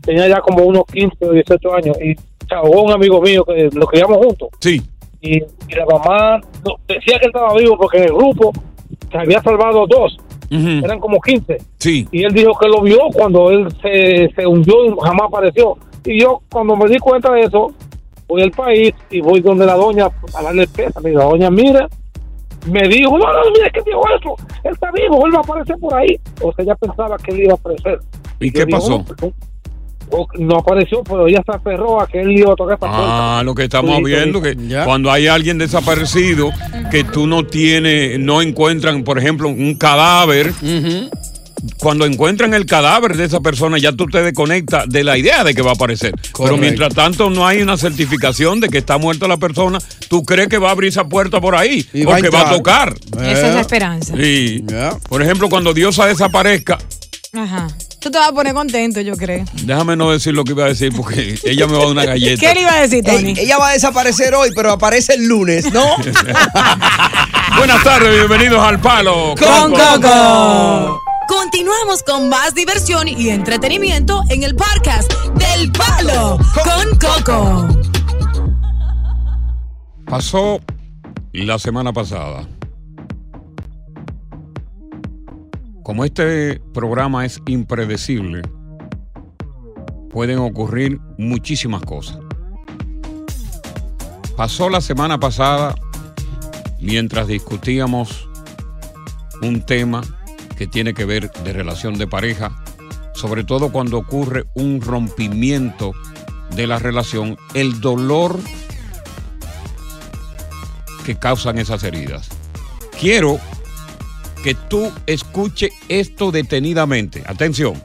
tenía 0.00 0.28
ya 0.28 0.40
como 0.40 0.64
unos 0.64 0.84
15 0.90 1.16
o 1.20 1.32
18 1.32 1.74
años 1.74 1.96
y 2.00 2.14
ahogó 2.54 2.82
un 2.82 2.92
amigo 2.92 3.20
mío 3.20 3.44
que 3.44 3.68
lo 3.72 3.86
criamos 3.86 4.16
juntos. 4.18 4.48
Sí. 4.60 4.82
Y, 5.20 5.36
y 5.38 5.74
la 5.74 5.84
mamá 5.86 6.40
no, 6.64 6.76
decía 6.88 7.18
que 7.18 7.26
él 7.26 7.32
estaba 7.34 7.54
vivo 7.54 7.76
porque 7.76 7.98
en 7.98 8.04
el 8.04 8.14
grupo 8.14 8.52
se 9.10 9.18
había 9.18 9.42
salvado 9.42 9.86
dos, 9.86 10.16
eran 10.50 11.00
como 11.00 11.20
15. 11.20 11.58
Sí. 11.78 12.06
Y 12.12 12.24
él 12.24 12.32
dijo 12.32 12.52
que 12.58 12.68
lo 12.68 12.82
vio 12.82 12.98
cuando 13.12 13.50
él 13.50 13.68
se, 13.80 14.30
se 14.34 14.46
hundió 14.46 14.84
y 14.84 14.94
jamás 15.02 15.28
apareció. 15.28 15.76
Y 16.04 16.20
yo, 16.20 16.42
cuando 16.50 16.76
me 16.76 16.88
di 16.88 16.98
cuenta 16.98 17.32
de 17.32 17.42
eso, 17.42 17.72
voy 18.28 18.42
al 18.42 18.50
país 18.50 18.92
y 19.10 19.20
voy 19.20 19.40
donde 19.40 19.66
la 19.66 19.74
doña 19.74 20.08
a 20.34 20.42
darle 20.42 20.66
pesa. 20.66 21.00
Y 21.04 21.10
la 21.12 21.24
doña, 21.24 21.50
mira, 21.50 21.88
me 22.66 22.88
dijo, 22.88 23.18
no, 23.18 23.24
no, 23.32 23.50
mira, 23.54 23.70
¿qué 23.70 23.80
dijo 23.84 24.02
eso? 24.18 24.34
Él 24.64 24.72
está 24.72 24.90
vivo, 24.92 25.26
él 25.26 25.34
va 25.34 25.38
a 25.38 25.42
aparecer 25.42 25.76
por 25.78 25.94
ahí. 25.94 26.18
O 26.40 26.52
sea, 26.52 26.64
ella 26.64 26.74
pensaba 26.76 27.16
que 27.18 27.32
él 27.32 27.40
iba 27.42 27.52
a 27.52 27.56
aparecer. 27.56 28.00
¿Y 28.40 28.46
yo 28.52 28.52
qué 28.52 28.66
pasó? 28.66 29.04
"No, 30.38 30.56
apareció, 30.58 31.02
pero 31.04 31.26
ella 31.26 31.42
se 31.46 31.52
aferró 31.56 31.98
a 31.98 32.06
que 32.06 32.20
él 32.20 32.32
iba 32.32 32.52
a 32.52 32.54
tocar 32.54 32.74
esta 32.74 32.86
puerta. 32.86 33.38
Ah, 33.38 33.42
lo 33.44 33.54
que 33.54 33.64
estamos 33.64 33.92
Sí, 33.92 33.96
sí, 33.96 34.02
viendo, 34.04 34.42
que 34.42 34.54
cuando 34.84 35.10
hay 35.10 35.26
alguien 35.26 35.56
desaparecido, 35.56 36.50
que 36.90 37.02
tú 37.02 37.26
no 37.26 37.46
tienes, 37.46 38.18
no 38.20 38.42
encuentran, 38.42 39.04
por 39.04 39.18
ejemplo, 39.18 39.48
un 39.48 39.74
cadáver, 39.74 40.52
cuando 41.78 42.06
encuentran 42.06 42.54
el 42.54 42.66
cadáver 42.66 43.16
de 43.16 43.24
esa 43.24 43.40
persona, 43.40 43.78
ya 43.78 43.92
tú 43.92 44.06
te 44.06 44.22
desconectas 44.22 44.88
de 44.88 45.04
la 45.04 45.16
idea 45.18 45.44
de 45.44 45.54
que 45.54 45.62
va 45.62 45.70
a 45.70 45.74
aparecer. 45.74 46.14
Pero 46.36 46.56
mientras 46.56 46.94
tanto 46.94 47.30
no 47.30 47.46
hay 47.46 47.62
una 47.62 47.76
certificación 47.76 48.60
de 48.60 48.68
que 48.68 48.78
está 48.78 48.98
muerta 48.98 49.28
la 49.28 49.36
persona, 49.36 49.78
tú 50.08 50.24
crees 50.24 50.48
que 50.48 50.58
va 50.58 50.68
a 50.68 50.72
abrir 50.72 50.88
esa 50.88 51.04
puerta 51.04 51.40
por 51.40 51.54
ahí, 51.54 51.86
Y 51.92 52.04
o 52.04 52.08
va 52.08 52.16
a 52.16 52.30
va 52.30 52.50
tocar. 52.50 52.94
Esa 53.20 53.48
es 53.48 53.54
la 53.54 53.60
esperanza. 53.60 54.14
Sí. 54.16 54.64
Por 55.08 55.22
ejemplo, 55.22 55.48
cuando 55.48 55.72
Diosa 55.72 56.06
desaparezca, 56.06 56.78
Ajá. 57.34 57.68
Tú 57.98 58.10
te 58.10 58.18
vas 58.18 58.28
a 58.28 58.32
poner 58.32 58.52
contento, 58.52 59.00
yo 59.00 59.16
creo. 59.16 59.44
déjame 59.62 59.96
no 59.96 60.10
decir 60.10 60.34
lo 60.34 60.44
que 60.44 60.52
iba 60.52 60.64
a 60.64 60.68
decir 60.68 60.92
porque 60.94 61.38
ella 61.44 61.66
me 61.66 61.74
va 61.74 61.78
a 61.78 61.82
dar 61.82 61.92
una 61.92 62.04
galleta. 62.04 62.40
¿Qué 62.40 62.54
le 62.54 62.60
iba 62.62 62.74
a 62.74 62.80
decir, 62.82 63.02
Tony? 63.04 63.30
Ey, 63.30 63.44
ella 63.44 63.58
va 63.58 63.68
a 63.68 63.72
desaparecer 63.72 64.34
hoy, 64.34 64.50
pero 64.54 64.72
aparece 64.72 65.14
el 65.14 65.28
lunes, 65.28 65.72
¿no? 65.72 65.86
Buenas 67.56 67.82
tardes, 67.84 68.14
bienvenidos 68.18 68.60
al 68.62 68.80
Palo 68.80 69.34
Con 69.38 69.72
Coco. 69.72 71.02
Continuamos 71.32 72.02
con 72.02 72.28
más 72.28 72.54
diversión 72.54 73.08
y 73.08 73.30
entretenimiento 73.30 74.22
en 74.28 74.42
el 74.42 74.54
podcast 74.54 75.10
del 75.34 75.72
Palo 75.72 76.36
con 76.52 76.98
Coco. 76.98 77.68
Pasó 80.04 80.60
la 81.32 81.58
semana 81.58 81.90
pasada. 81.90 82.46
Como 85.82 86.04
este 86.04 86.60
programa 86.74 87.24
es 87.24 87.40
impredecible, 87.46 88.42
pueden 90.10 90.38
ocurrir 90.38 91.00
muchísimas 91.16 91.80
cosas. 91.82 92.18
Pasó 94.36 94.68
la 94.68 94.82
semana 94.82 95.18
pasada 95.18 95.74
mientras 96.78 97.26
discutíamos 97.26 98.28
un 99.40 99.64
tema 99.64 100.02
que 100.56 100.66
tiene 100.66 100.94
que 100.94 101.04
ver 101.04 101.30
de 101.30 101.52
relación 101.52 101.98
de 101.98 102.06
pareja, 102.06 102.62
sobre 103.14 103.44
todo 103.44 103.72
cuando 103.72 103.98
ocurre 103.98 104.44
un 104.54 104.80
rompimiento 104.80 105.92
de 106.54 106.66
la 106.66 106.78
relación, 106.78 107.36
el 107.54 107.80
dolor 107.80 108.38
que 111.04 111.16
causan 111.16 111.58
esas 111.58 111.82
heridas. 111.82 112.28
Quiero 113.00 113.40
que 114.42 114.54
tú 114.54 114.90
escuche 115.06 115.70
esto 115.88 116.30
detenidamente. 116.30 117.22
Atención. 117.26 117.82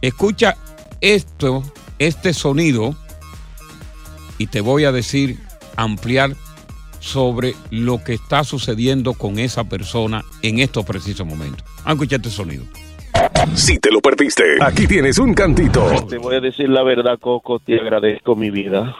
Escucha 0.00 0.56
esto, 1.00 1.62
este 1.98 2.34
sonido, 2.34 2.96
y 4.38 4.48
te 4.48 4.60
voy 4.60 4.84
a 4.84 4.92
decir, 4.92 5.38
ampliar 5.76 6.36
sobre 7.02 7.54
lo 7.70 8.02
que 8.02 8.14
está 8.14 8.44
sucediendo 8.44 9.14
con 9.14 9.38
esa 9.38 9.64
persona 9.68 10.22
en 10.40 10.60
estos 10.60 10.86
precisos 10.86 11.26
momentos. 11.26 11.62
Vamos 11.78 11.86
a 11.86 11.92
escuchar 11.92 12.20
este 12.20 12.30
sonido. 12.30 12.64
Si 13.54 13.78
te 13.78 13.90
lo 13.90 14.00
perdiste, 14.00 14.44
aquí 14.60 14.86
tienes 14.86 15.18
un 15.18 15.34
cantito. 15.34 15.84
Te 16.08 16.16
voy 16.16 16.36
a 16.36 16.40
decir 16.40 16.68
la 16.68 16.82
verdad, 16.82 17.18
Coco, 17.18 17.58
te 17.58 17.78
agradezco 17.78 18.36
mi 18.36 18.50
vida. 18.50 18.96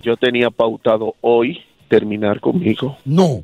Yo 0.00 0.16
tenía 0.16 0.50
pautado 0.50 1.16
hoy 1.20 1.60
terminar 1.88 2.40
conmigo. 2.40 2.96
No. 3.04 3.42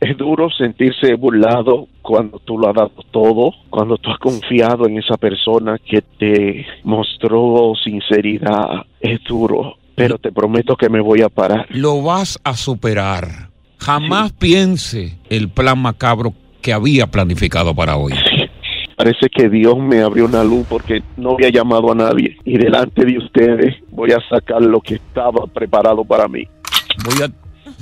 Es 0.00 0.16
duro 0.16 0.50
sentirse 0.50 1.14
burlado 1.14 1.88
cuando 2.00 2.38
tú 2.38 2.58
lo 2.58 2.68
has 2.68 2.74
dado 2.74 3.04
todo, 3.10 3.52
cuando 3.70 3.98
tú 3.98 4.10
has 4.10 4.18
confiado 4.18 4.86
en 4.86 4.98
esa 4.98 5.16
persona 5.16 5.78
que 5.78 6.02
te 6.18 6.66
mostró 6.84 7.72
sinceridad. 7.84 8.86
Es 9.00 9.22
duro, 9.24 9.76
pero 9.94 10.18
te 10.18 10.32
prometo 10.32 10.76
que 10.76 10.88
me 10.88 11.00
voy 11.00 11.22
a 11.22 11.28
parar. 11.28 11.66
Lo 11.70 12.02
vas 12.02 12.38
a 12.44 12.56
superar. 12.56 13.50
Jamás 13.78 14.32
piense 14.32 15.18
el 15.28 15.48
plan 15.48 15.78
macabro 15.78 16.34
que 16.60 16.72
había 16.72 17.08
planificado 17.08 17.74
para 17.74 17.96
hoy. 17.96 18.12
Parece 18.96 19.28
que 19.34 19.48
Dios 19.48 19.76
me 19.78 20.00
abrió 20.00 20.26
una 20.26 20.44
luz 20.44 20.64
porque 20.68 21.02
no 21.16 21.32
había 21.32 21.50
llamado 21.50 21.90
a 21.90 21.94
nadie 21.94 22.36
y 22.44 22.56
delante 22.56 23.04
de 23.04 23.18
ustedes 23.18 23.74
voy 23.90 24.12
a 24.12 24.20
sacar 24.28 24.62
lo 24.62 24.80
que 24.80 24.94
estaba 24.94 25.46
preparado 25.46 26.04
para 26.04 26.28
mí. 26.28 26.46
Voy 27.04 27.24
a... 27.24 27.30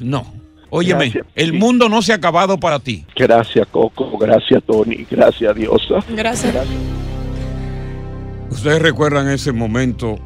No. 0.03 0.25
Óyeme, 0.71 1.13
el 1.35 1.53
mundo 1.53 1.89
no 1.89 2.01
se 2.01 2.13
ha 2.13 2.15
acabado 2.15 2.59
para 2.59 2.79
ti. 2.79 3.05
Gracias 3.17 3.67
Coco, 3.67 4.17
gracias 4.17 4.63
Tony, 4.63 5.05
gracias 5.11 5.55
Diosa. 5.55 5.97
Gracias. 6.09 6.55
Ustedes 8.51 8.81
recuerdan 8.81 9.29
ese 9.29 9.53
momento 9.53 10.19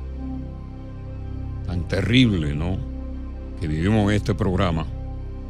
tan 1.75 1.88
terrible, 1.88 2.54
¿no? 2.54 2.76
Que 3.61 3.66
vivimos 3.66 4.09
en 4.11 4.16
este 4.16 4.35
programa. 4.35 4.87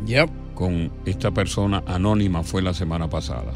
Yep. 0.06 0.30
Con 0.54 0.90
esta 1.04 1.32
persona 1.32 1.82
anónima 1.86 2.42
fue 2.42 2.62
la 2.62 2.72
semana 2.72 3.10
pasada. 3.10 3.52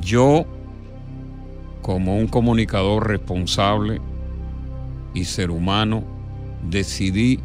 Yo, 0.00 0.46
como 1.82 2.16
un 2.16 2.28
comunicador 2.28 3.08
responsable 3.08 4.00
y 5.12 5.24
ser 5.24 5.50
humano, 5.50 6.04
decidí 6.70 7.40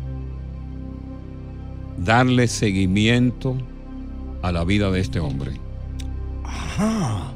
darle 1.98 2.48
seguimiento 2.48 3.58
a 4.42 4.52
la 4.52 4.64
vida 4.64 4.92
de 4.92 5.02
este 5.02 5.20
hombre. 5.20 5.54
Ajá. 6.44 7.34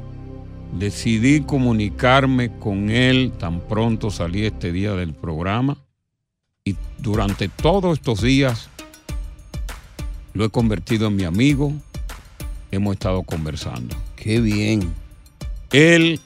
Decidí 0.78 1.40
comunicarme 1.40 2.56
con 2.58 2.90
él 2.90 3.32
tan 3.38 3.60
pronto 3.60 4.10
salí 4.10 4.46
este 4.46 4.72
día 4.72 4.94
del 4.94 5.14
programa 5.14 5.83
y 6.66 6.76
durante 6.96 7.50
todos 7.50 7.98
estos 7.98 8.22
días 8.22 8.70
lo 10.32 10.46
he 10.46 10.48
convertido 10.48 11.08
en 11.08 11.16
mi 11.16 11.24
amigo. 11.24 11.74
Hemos 12.70 12.94
estado 12.94 13.22
conversando. 13.22 13.94
Qué 14.16 14.40
bien. 14.40 14.94
Él 15.70 16.20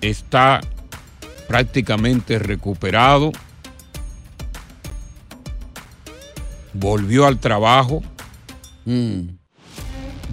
está 0.00 0.62
prácticamente 1.46 2.38
recuperado. 2.38 3.32
Volvió 6.72 7.26
al 7.26 7.38
trabajo. 7.38 8.02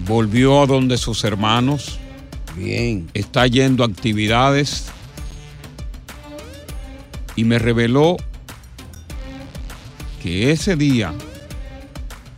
Volvió 0.06 0.62
a 0.62 0.66
donde 0.66 0.96
sus 0.96 1.22
hermanos. 1.24 1.98
Bien. 2.56 3.10
Está 3.12 3.46
yendo 3.46 3.84
a 3.84 3.88
actividades. 3.88 4.86
Y 7.36 7.44
me 7.44 7.58
reveló 7.58 8.16
que 10.22 10.52
ese 10.52 10.76
día, 10.76 11.12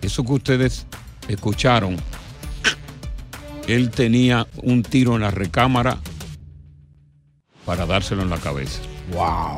eso 0.01 0.25
que 0.25 0.33
ustedes 0.33 0.87
escucharon, 1.29 1.97
él 3.69 3.91
tenía 3.91 4.47
un 4.63 4.83
tiro 4.83 5.15
en 5.17 5.23
la 5.23 5.31
recámara 5.31 5.99
para 7.67 7.85
dárselo 7.85 8.23
en 8.23 8.31
la 8.31 8.39
cabeza. 8.39 8.81
Wow. 9.13 9.57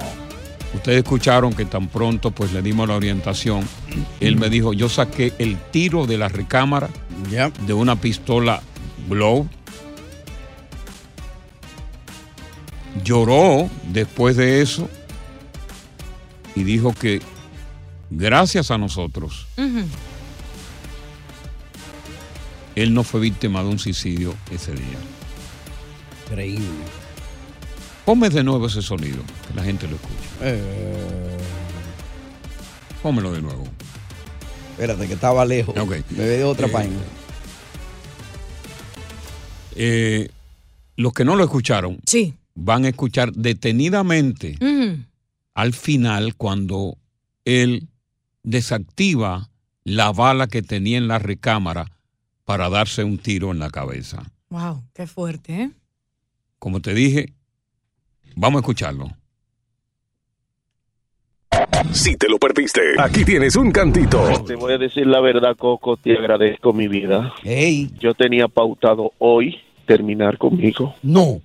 Ustedes 0.74 0.98
escucharon 0.98 1.52
que 1.52 1.64
tan 1.64 1.88
pronto 1.88 2.32
pues 2.32 2.52
le 2.52 2.62
dimos 2.62 2.88
la 2.88 2.96
orientación. 2.96 3.66
Él 4.20 4.36
me 4.36 4.50
dijo, 4.50 4.72
yo 4.72 4.88
saqué 4.88 5.32
el 5.38 5.56
tiro 5.70 6.06
de 6.06 6.18
la 6.18 6.28
recámara 6.28 6.90
de 7.66 7.72
una 7.72 7.96
pistola 7.96 8.60
Glow. 9.08 9.48
Lloró 13.04 13.70
después 13.92 14.36
de 14.36 14.62
eso 14.62 14.88
y 16.54 16.64
dijo 16.64 16.92
que 16.92 17.20
gracias 18.10 18.70
a 18.70 18.78
nosotros, 18.78 19.46
él 22.74 22.92
no 22.94 23.02
fue 23.04 23.20
víctima 23.20 23.62
de 23.62 23.68
un 23.70 23.78
suicidio 23.78 24.34
ese 24.50 24.72
día. 24.72 24.98
Increíble. 26.26 26.66
Ponme 28.04 28.28
de 28.30 28.44
nuevo 28.44 28.66
ese 28.66 28.82
sonido, 28.82 29.18
que 29.48 29.54
la 29.54 29.64
gente 29.64 29.88
lo 29.88 29.96
escuche. 29.96 30.14
Eh, 30.42 31.36
Pómelo 33.02 33.32
de 33.32 33.42
nuevo. 33.42 33.64
espérate, 34.72 35.06
que 35.08 35.14
estaba 35.14 35.44
lejos. 35.44 35.74
Me 35.74 36.02
ve 36.24 36.38
de 36.38 36.44
otra 36.44 36.66
Eh, 36.66 36.70
página. 36.70 36.96
Eh, 39.74 40.28
los 40.96 41.12
que 41.12 41.24
no 41.24 41.36
lo 41.36 41.44
escucharon 41.44 41.98
Sí. 42.06 42.34
van 42.54 42.84
a 42.84 42.88
escuchar 42.88 43.32
detenidamente 43.32 44.58
al 45.54 45.72
final 45.74 46.34
cuando 46.36 46.96
él 47.44 47.88
desactiva 48.46 49.50
la 49.84 50.12
bala 50.12 50.46
que 50.46 50.62
tenía 50.62 50.96
en 50.96 51.08
la 51.08 51.18
recámara 51.18 51.86
para 52.44 52.70
darse 52.70 53.04
un 53.04 53.18
tiro 53.18 53.50
en 53.50 53.58
la 53.58 53.70
cabeza. 53.70 54.22
Wow, 54.48 54.84
qué 54.94 55.06
fuerte, 55.06 55.62
¿eh? 55.62 55.70
Como 56.58 56.80
te 56.80 56.94
dije, 56.94 57.34
vamos 58.34 58.58
a 58.58 58.60
escucharlo. 58.60 59.10
Si 61.92 62.16
te 62.16 62.28
lo 62.28 62.38
perdiste, 62.38 62.80
aquí 62.98 63.24
tienes 63.24 63.56
un 63.56 63.72
cantito. 63.72 64.44
Te 64.44 64.54
voy 64.54 64.74
a 64.74 64.78
decir 64.78 65.06
la 65.06 65.20
verdad, 65.20 65.56
Coco, 65.56 65.96
te 65.96 66.16
agradezco 66.16 66.72
mi 66.72 66.88
vida. 66.88 67.32
Yo 67.98 68.14
tenía 68.14 68.48
pautado 68.48 69.12
hoy 69.18 69.56
terminar 69.86 70.38
conmigo. 70.38 70.94
No. 71.02 71.40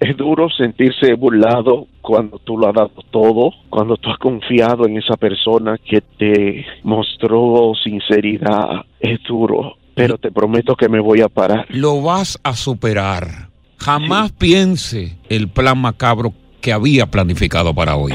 Es 0.00 0.16
duro 0.16 0.48
sentirse 0.50 1.14
burlado 1.14 1.88
cuando 2.00 2.38
tú 2.38 2.56
lo 2.56 2.68
has 2.68 2.74
dado 2.74 3.04
todo, 3.10 3.52
cuando 3.68 3.96
tú 3.96 4.10
has 4.10 4.18
confiado 4.18 4.86
en 4.86 4.96
esa 4.96 5.16
persona 5.16 5.76
que 5.78 6.00
te 6.00 6.64
mostró 6.84 7.72
sinceridad. 7.82 8.84
Es 9.00 9.20
duro, 9.28 9.76
pero 9.94 10.16
te 10.16 10.30
prometo 10.30 10.76
que 10.76 10.88
me 10.88 11.00
voy 11.00 11.20
a 11.20 11.28
parar. 11.28 11.66
Lo 11.70 12.00
vas 12.00 12.38
a 12.44 12.54
superar. 12.54 13.48
Jamás 13.78 14.32
piense 14.32 15.16
el 15.28 15.48
plan 15.48 15.78
macabro 15.78 16.32
que 16.60 16.72
había 16.72 17.06
planificado 17.06 17.74
para 17.74 17.96
hoy. 17.96 18.12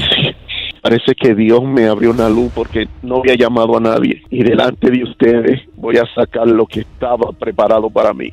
Parece 0.82 1.14
que 1.14 1.34
Dios 1.34 1.62
me 1.64 1.86
abrió 1.86 2.10
una 2.10 2.28
luz 2.28 2.52
porque 2.54 2.86
no 3.02 3.16
había 3.16 3.36
llamado 3.36 3.76
a 3.76 3.80
nadie 3.80 4.22
y 4.30 4.42
delante 4.42 4.90
de 4.90 5.02
ustedes 5.02 5.62
voy 5.76 5.96
a 5.96 6.04
sacar 6.14 6.46
lo 6.46 6.66
que 6.66 6.80
estaba 6.80 7.32
preparado 7.32 7.88
para 7.88 8.12
mí. 8.12 8.30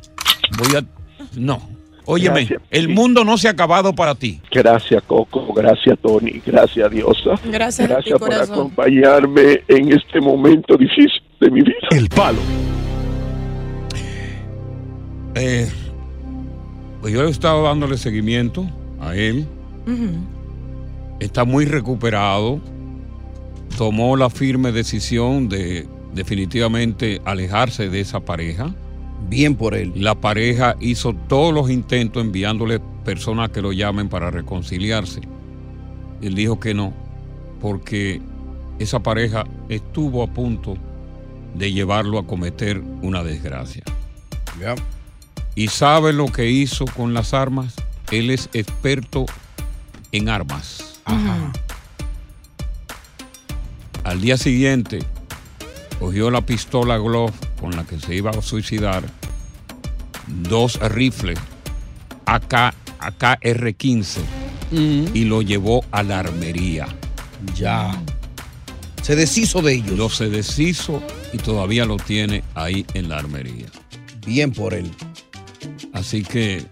Voy 0.58 0.76
a... 0.76 0.84
No. 1.38 1.71
Óyeme, 2.04 2.40
Gracias. 2.40 2.62
el 2.70 2.88
mundo 2.88 3.24
no 3.24 3.38
se 3.38 3.48
ha 3.48 3.52
acabado 3.52 3.94
para 3.94 4.14
ti. 4.14 4.40
Gracias 4.50 5.02
Coco, 5.04 5.52
gracias 5.54 5.96
Tony, 6.00 6.42
gracias 6.44 6.90
Diosa. 6.90 7.34
Gracias 7.44 7.80
a 7.80 7.86
ti, 7.88 7.92
Gracias 8.10 8.18
por 8.18 8.28
corazón. 8.28 8.54
acompañarme 8.54 9.62
en 9.68 9.92
este 9.92 10.20
momento 10.20 10.76
difícil 10.76 11.22
de 11.40 11.50
mi 11.50 11.60
vida. 11.62 11.76
El 11.92 12.08
palo. 12.08 12.38
Eh, 15.34 15.68
pues 17.00 17.12
yo 17.14 17.24
he 17.24 17.30
estado 17.30 17.62
dándole 17.64 17.96
seguimiento 17.96 18.66
a 19.00 19.14
él. 19.16 19.46
Está 21.20 21.44
muy 21.44 21.64
recuperado. 21.64 22.60
Tomó 23.78 24.16
la 24.16 24.28
firme 24.28 24.72
decisión 24.72 25.48
de 25.48 25.86
definitivamente 26.14 27.20
alejarse 27.24 27.88
de 27.88 28.00
esa 28.00 28.20
pareja. 28.20 28.74
Bien 29.32 29.56
por 29.56 29.74
él. 29.74 29.94
La 29.96 30.14
pareja 30.14 30.76
hizo 30.78 31.14
todos 31.14 31.54
los 31.54 31.70
intentos 31.70 32.22
enviándole 32.22 32.80
personas 33.02 33.48
que 33.48 33.62
lo 33.62 33.72
llamen 33.72 34.10
para 34.10 34.30
reconciliarse. 34.30 35.22
Él 36.20 36.34
dijo 36.34 36.60
que 36.60 36.74
no, 36.74 36.92
porque 37.58 38.20
esa 38.78 39.02
pareja 39.02 39.44
estuvo 39.70 40.22
a 40.22 40.26
punto 40.26 40.76
de 41.54 41.72
llevarlo 41.72 42.18
a 42.18 42.26
cometer 42.26 42.82
una 43.00 43.24
desgracia. 43.24 43.82
¿Y 45.54 45.68
sabe 45.68 46.12
lo 46.12 46.26
que 46.26 46.50
hizo 46.50 46.84
con 46.84 47.14
las 47.14 47.32
armas? 47.32 47.76
Él 48.10 48.28
es 48.28 48.50
experto 48.52 49.24
en 50.12 50.28
armas. 50.28 51.00
Al 54.04 54.20
día 54.20 54.36
siguiente, 54.36 54.98
cogió 55.98 56.30
la 56.30 56.44
pistola 56.44 56.98
Glove 56.98 57.32
con 57.58 57.74
la 57.74 57.84
que 57.84 57.98
se 57.98 58.14
iba 58.14 58.30
a 58.30 58.42
suicidar, 58.42 59.04
dos 60.26 60.78
rifles 60.80 61.38
AK, 62.26 62.74
AKR-15 63.00 64.20
y 64.72 65.24
lo 65.24 65.42
llevó 65.42 65.84
a 65.90 66.02
la 66.02 66.20
armería. 66.20 66.86
Ya. 67.54 68.00
Se 69.02 69.16
deshizo 69.16 69.60
de 69.60 69.74
ellos. 69.74 69.98
Lo 69.98 70.08
se 70.08 70.30
deshizo 70.30 71.02
y 71.32 71.38
todavía 71.38 71.84
lo 71.84 71.96
tiene 71.96 72.42
ahí 72.54 72.86
en 72.94 73.08
la 73.08 73.18
armería. 73.18 73.66
Bien 74.24 74.52
por 74.52 74.72
él. 74.72 74.90
Así 75.92 76.22
que, 76.22 76.64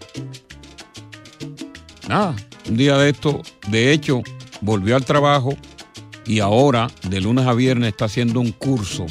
nada, 2.07 2.35
un 2.67 2.77
día 2.77 2.97
de 2.97 3.09
esto, 3.09 3.41
de 3.67 3.91
hecho, 3.91 4.23
volvió 4.61 4.95
al 4.95 5.05
trabajo 5.05 5.55
y 6.25 6.39
ahora, 6.39 6.89
de 7.07 7.21
lunes 7.21 7.45
a 7.45 7.53
viernes, 7.53 7.89
está 7.89 8.05
haciendo 8.05 8.39
un 8.39 8.51
curso 8.51 9.05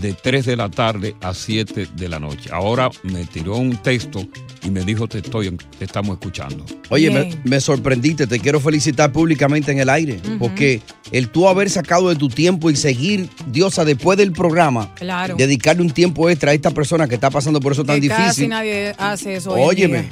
de 0.00 0.12
3 0.14 0.46
de 0.46 0.56
la 0.56 0.68
tarde 0.70 1.16
a 1.20 1.34
7 1.34 1.88
de 1.94 2.08
la 2.08 2.18
noche. 2.18 2.50
Ahora 2.52 2.90
me 3.02 3.24
tiró 3.24 3.56
un 3.56 3.76
texto 3.76 4.26
y 4.62 4.70
me 4.70 4.84
dijo, 4.84 5.08
te, 5.08 5.18
estoy, 5.18 5.56
te 5.78 5.84
estamos 5.84 6.14
escuchando. 6.18 6.64
Oye, 6.90 7.10
me, 7.10 7.40
me 7.44 7.60
sorprendiste, 7.60 8.26
te 8.26 8.38
quiero 8.40 8.60
felicitar 8.60 9.10
públicamente 9.12 9.72
en 9.72 9.80
el 9.80 9.88
aire, 9.88 10.20
porque 10.38 10.80
el 11.12 11.28
tú 11.30 11.48
haber 11.48 11.70
sacado 11.70 12.08
de 12.08 12.16
tu 12.16 12.28
tiempo 12.28 12.70
y 12.70 12.76
seguir, 12.76 13.28
Diosa, 13.48 13.84
después 13.84 14.18
del 14.18 14.32
programa, 14.32 14.94
Claro. 14.94 15.34
dedicarle 15.36 15.82
un 15.82 15.90
tiempo 15.90 16.28
extra 16.30 16.50
a 16.50 16.54
esta 16.54 16.70
persona 16.70 17.08
que 17.08 17.14
está 17.14 17.30
pasando 17.30 17.58
por 17.60 17.72
eso 17.72 17.84
tan 17.84 18.00
Que 18.00 18.08
Casi 18.08 18.22
difícil. 18.22 18.48
nadie 18.50 18.94
hace 18.98 19.34
eso. 19.36 19.52
hoy 19.52 19.60
en 19.82 19.90
Óyeme. 19.92 20.08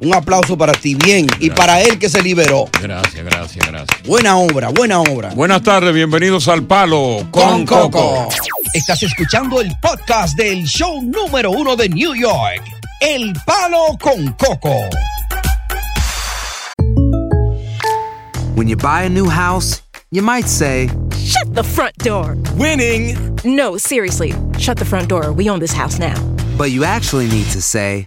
Un 0.00 0.14
aplauso 0.14 0.56
para 0.56 0.72
ti, 0.72 0.94
bien, 0.94 1.26
y 1.40 1.50
para 1.50 1.80
él 1.82 1.98
que 1.98 2.08
se 2.08 2.22
liberó. 2.22 2.68
Gracias, 2.80 3.22
gracias, 3.24 3.66
gracias. 3.66 4.02
Buena 4.04 4.36
obra, 4.36 4.70
buena 4.70 5.00
obra. 5.00 5.30
Buenas 5.34 5.62
tardes, 5.62 5.94
bienvenidos 5.94 6.48
al 6.48 6.64
Palo 6.64 7.26
con, 7.30 7.66
Coco. 7.66 8.28
Estás 8.72 9.02
escuchando 9.02 9.60
el 9.60 9.70
podcast 9.80 10.36
del 10.36 10.64
show 10.64 11.02
número 11.02 11.50
uno 11.50 11.76
de 11.76 11.88
New 11.88 12.14
York, 12.14 12.62
El 13.00 13.32
Palo 13.44 13.98
con 14.00 14.32
Coco. 14.32 14.88
When 18.54 18.68
you 18.68 18.76
buy 18.76 19.04
a 19.04 19.08
new 19.08 19.28
house, 19.28 19.82
you 20.10 20.22
might 20.22 20.46
say, 20.46 20.88
Shut 21.18 21.54
the 21.54 21.62
front 21.62 21.96
door. 21.98 22.36
Winning. 22.56 23.16
No, 23.44 23.76
seriously. 23.76 24.34
Shut 24.58 24.78
the 24.78 24.84
front 24.84 25.08
door. 25.08 25.32
We 25.32 25.48
own 25.48 25.60
this 25.60 25.72
house 25.72 25.98
now. 25.98 26.14
but 26.60 26.70
you 26.70 26.84
actually 26.84 27.26
need 27.26 27.46
to 27.46 27.62
say, 27.62 28.06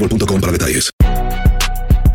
boostmobile.com 0.01 0.41
para 0.41 0.51
detalles. 0.51 0.89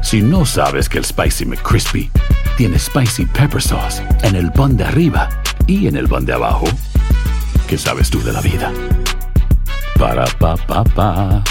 Si 0.03 0.22
no 0.22 0.44
sabes 0.46 0.88
que 0.88 0.99
el 0.99 1.05
Spicy 1.05 1.44
McCrispy 1.44 2.11
tiene 2.57 2.79
Spicy 2.79 3.27
Pepper 3.27 3.61
Sauce 3.61 4.03
en 4.22 4.37
el 4.37 4.53
pan 4.53 4.77
de 4.77 4.85
arriba 4.85 5.29
y 5.66 5.87
en 5.88 5.96
el 5.96 6.09
pan 6.09 6.25
de 6.25 6.33
abajo, 6.33 6.66
¿qué 7.68 7.77
sabes 7.77 8.11
tú 8.11 8.22
de 8.22 8.33
la 8.33 8.40
vida? 8.40 8.72
Para, 9.99 10.25
pa, 10.38 10.57
pa, 10.57 10.85
pa. 10.85 11.42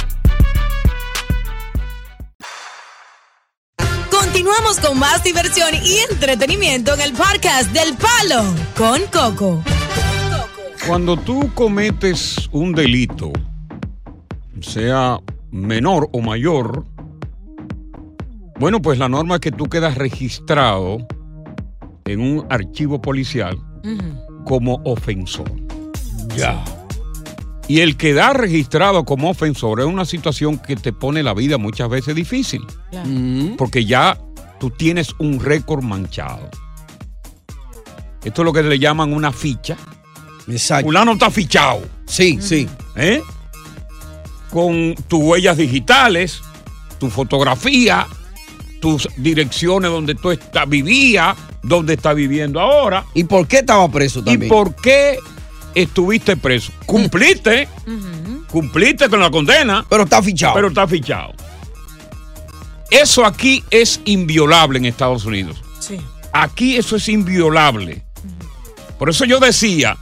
Continuamos 4.09 4.79
con 4.79 4.97
más 4.99 5.23
diversión 5.23 5.69
y 5.83 5.97
entretenimiento 6.11 6.93
en 6.93 7.01
el 7.01 7.13
podcast 7.13 7.71
del 7.71 7.95
Palo 7.95 8.43
con 8.77 9.01
Coco. 9.07 9.63
Cuando 10.87 11.17
tú 11.17 11.51
cometes 11.53 12.47
un 12.51 12.73
delito, 12.73 13.33
sea 14.61 15.19
menor 15.55 16.09
o 16.11 16.21
mayor, 16.21 16.85
bueno, 18.59 18.81
pues 18.81 18.99
la 18.99 19.09
norma 19.09 19.35
es 19.35 19.41
que 19.41 19.51
tú 19.51 19.65
quedas 19.65 19.95
registrado 19.95 21.07
en 22.05 22.19
un 22.19 22.45
archivo 22.49 23.01
policial 23.01 23.57
como 24.43 24.81
ofensor. 24.83 25.51
Ya. 26.35 26.63
Y 27.67 27.79
el 27.79 27.97
quedar 27.97 28.39
registrado 28.39 29.05
como 29.05 29.29
ofensor 29.29 29.79
es 29.79 29.87
una 29.87 30.05
situación 30.05 30.57
que 30.57 30.75
te 30.75 30.93
pone 30.93 31.23
la 31.23 31.33
vida 31.33 31.57
muchas 31.57 31.89
veces 31.89 32.15
difícil. 32.15 32.61
Porque 33.57 33.85
ya 33.85 34.19
tú 34.59 34.69
tienes 34.69 35.15
un 35.19 35.39
récord 35.39 35.83
manchado. 35.83 36.49
Esto 38.23 38.41
es 38.41 38.45
lo 38.45 38.53
que 38.53 38.63
le 38.63 38.79
llaman 38.79 39.13
una 39.13 39.31
ficha. 39.31 39.77
Exacto. 40.47 40.85
Fulano 40.85 41.13
está 41.13 41.31
fichado. 41.31 41.81
Sí, 42.05 42.39
sí. 42.41 42.67
¿Eh? 42.95 43.21
Con 44.55 44.95
tus 45.09 45.21
huellas 45.21 45.57
digitales, 45.57 46.41
tu 46.97 47.09
fotografía, 47.09 48.07
tus 48.79 49.09
direcciones 49.17 49.91
donde 49.91 50.15
tú 50.15 50.31
está, 50.31 50.63
vivías, 50.63 51.35
donde 51.61 51.95
está 51.95 52.13
viviendo 52.13 52.61
ahora. 52.61 53.03
¿Y 53.13 53.25
por 53.25 53.49
qué 53.49 53.57
estaba 53.57 53.85
preso 53.91 54.23
también? 54.23 54.45
¿Y 54.45 54.47
por 54.47 54.73
qué 54.73 55.19
estuviste 55.73 56.37
preso? 56.37 56.71
Cumpliste, 56.85 57.67
cumpliste 58.49 59.09
con 59.09 59.19
la 59.19 59.29
condena. 59.29 59.85
Pero 59.89 60.03
está 60.03 60.23
fichado. 60.23 60.53
Pero 60.53 60.69
está 60.69 60.87
fichado. 60.87 61.33
Eso 62.89 63.25
aquí 63.25 63.61
es 63.69 63.99
inviolable 64.05 64.79
en 64.79 64.85
Estados 64.85 65.25
Unidos. 65.25 65.61
Sí. 65.81 65.99
Aquí 66.31 66.77
eso 66.77 66.95
es 66.95 67.09
inviolable. 67.09 68.05
Por 68.97 69.09
eso 69.09 69.25
yo 69.25 69.41
decía, 69.41 69.97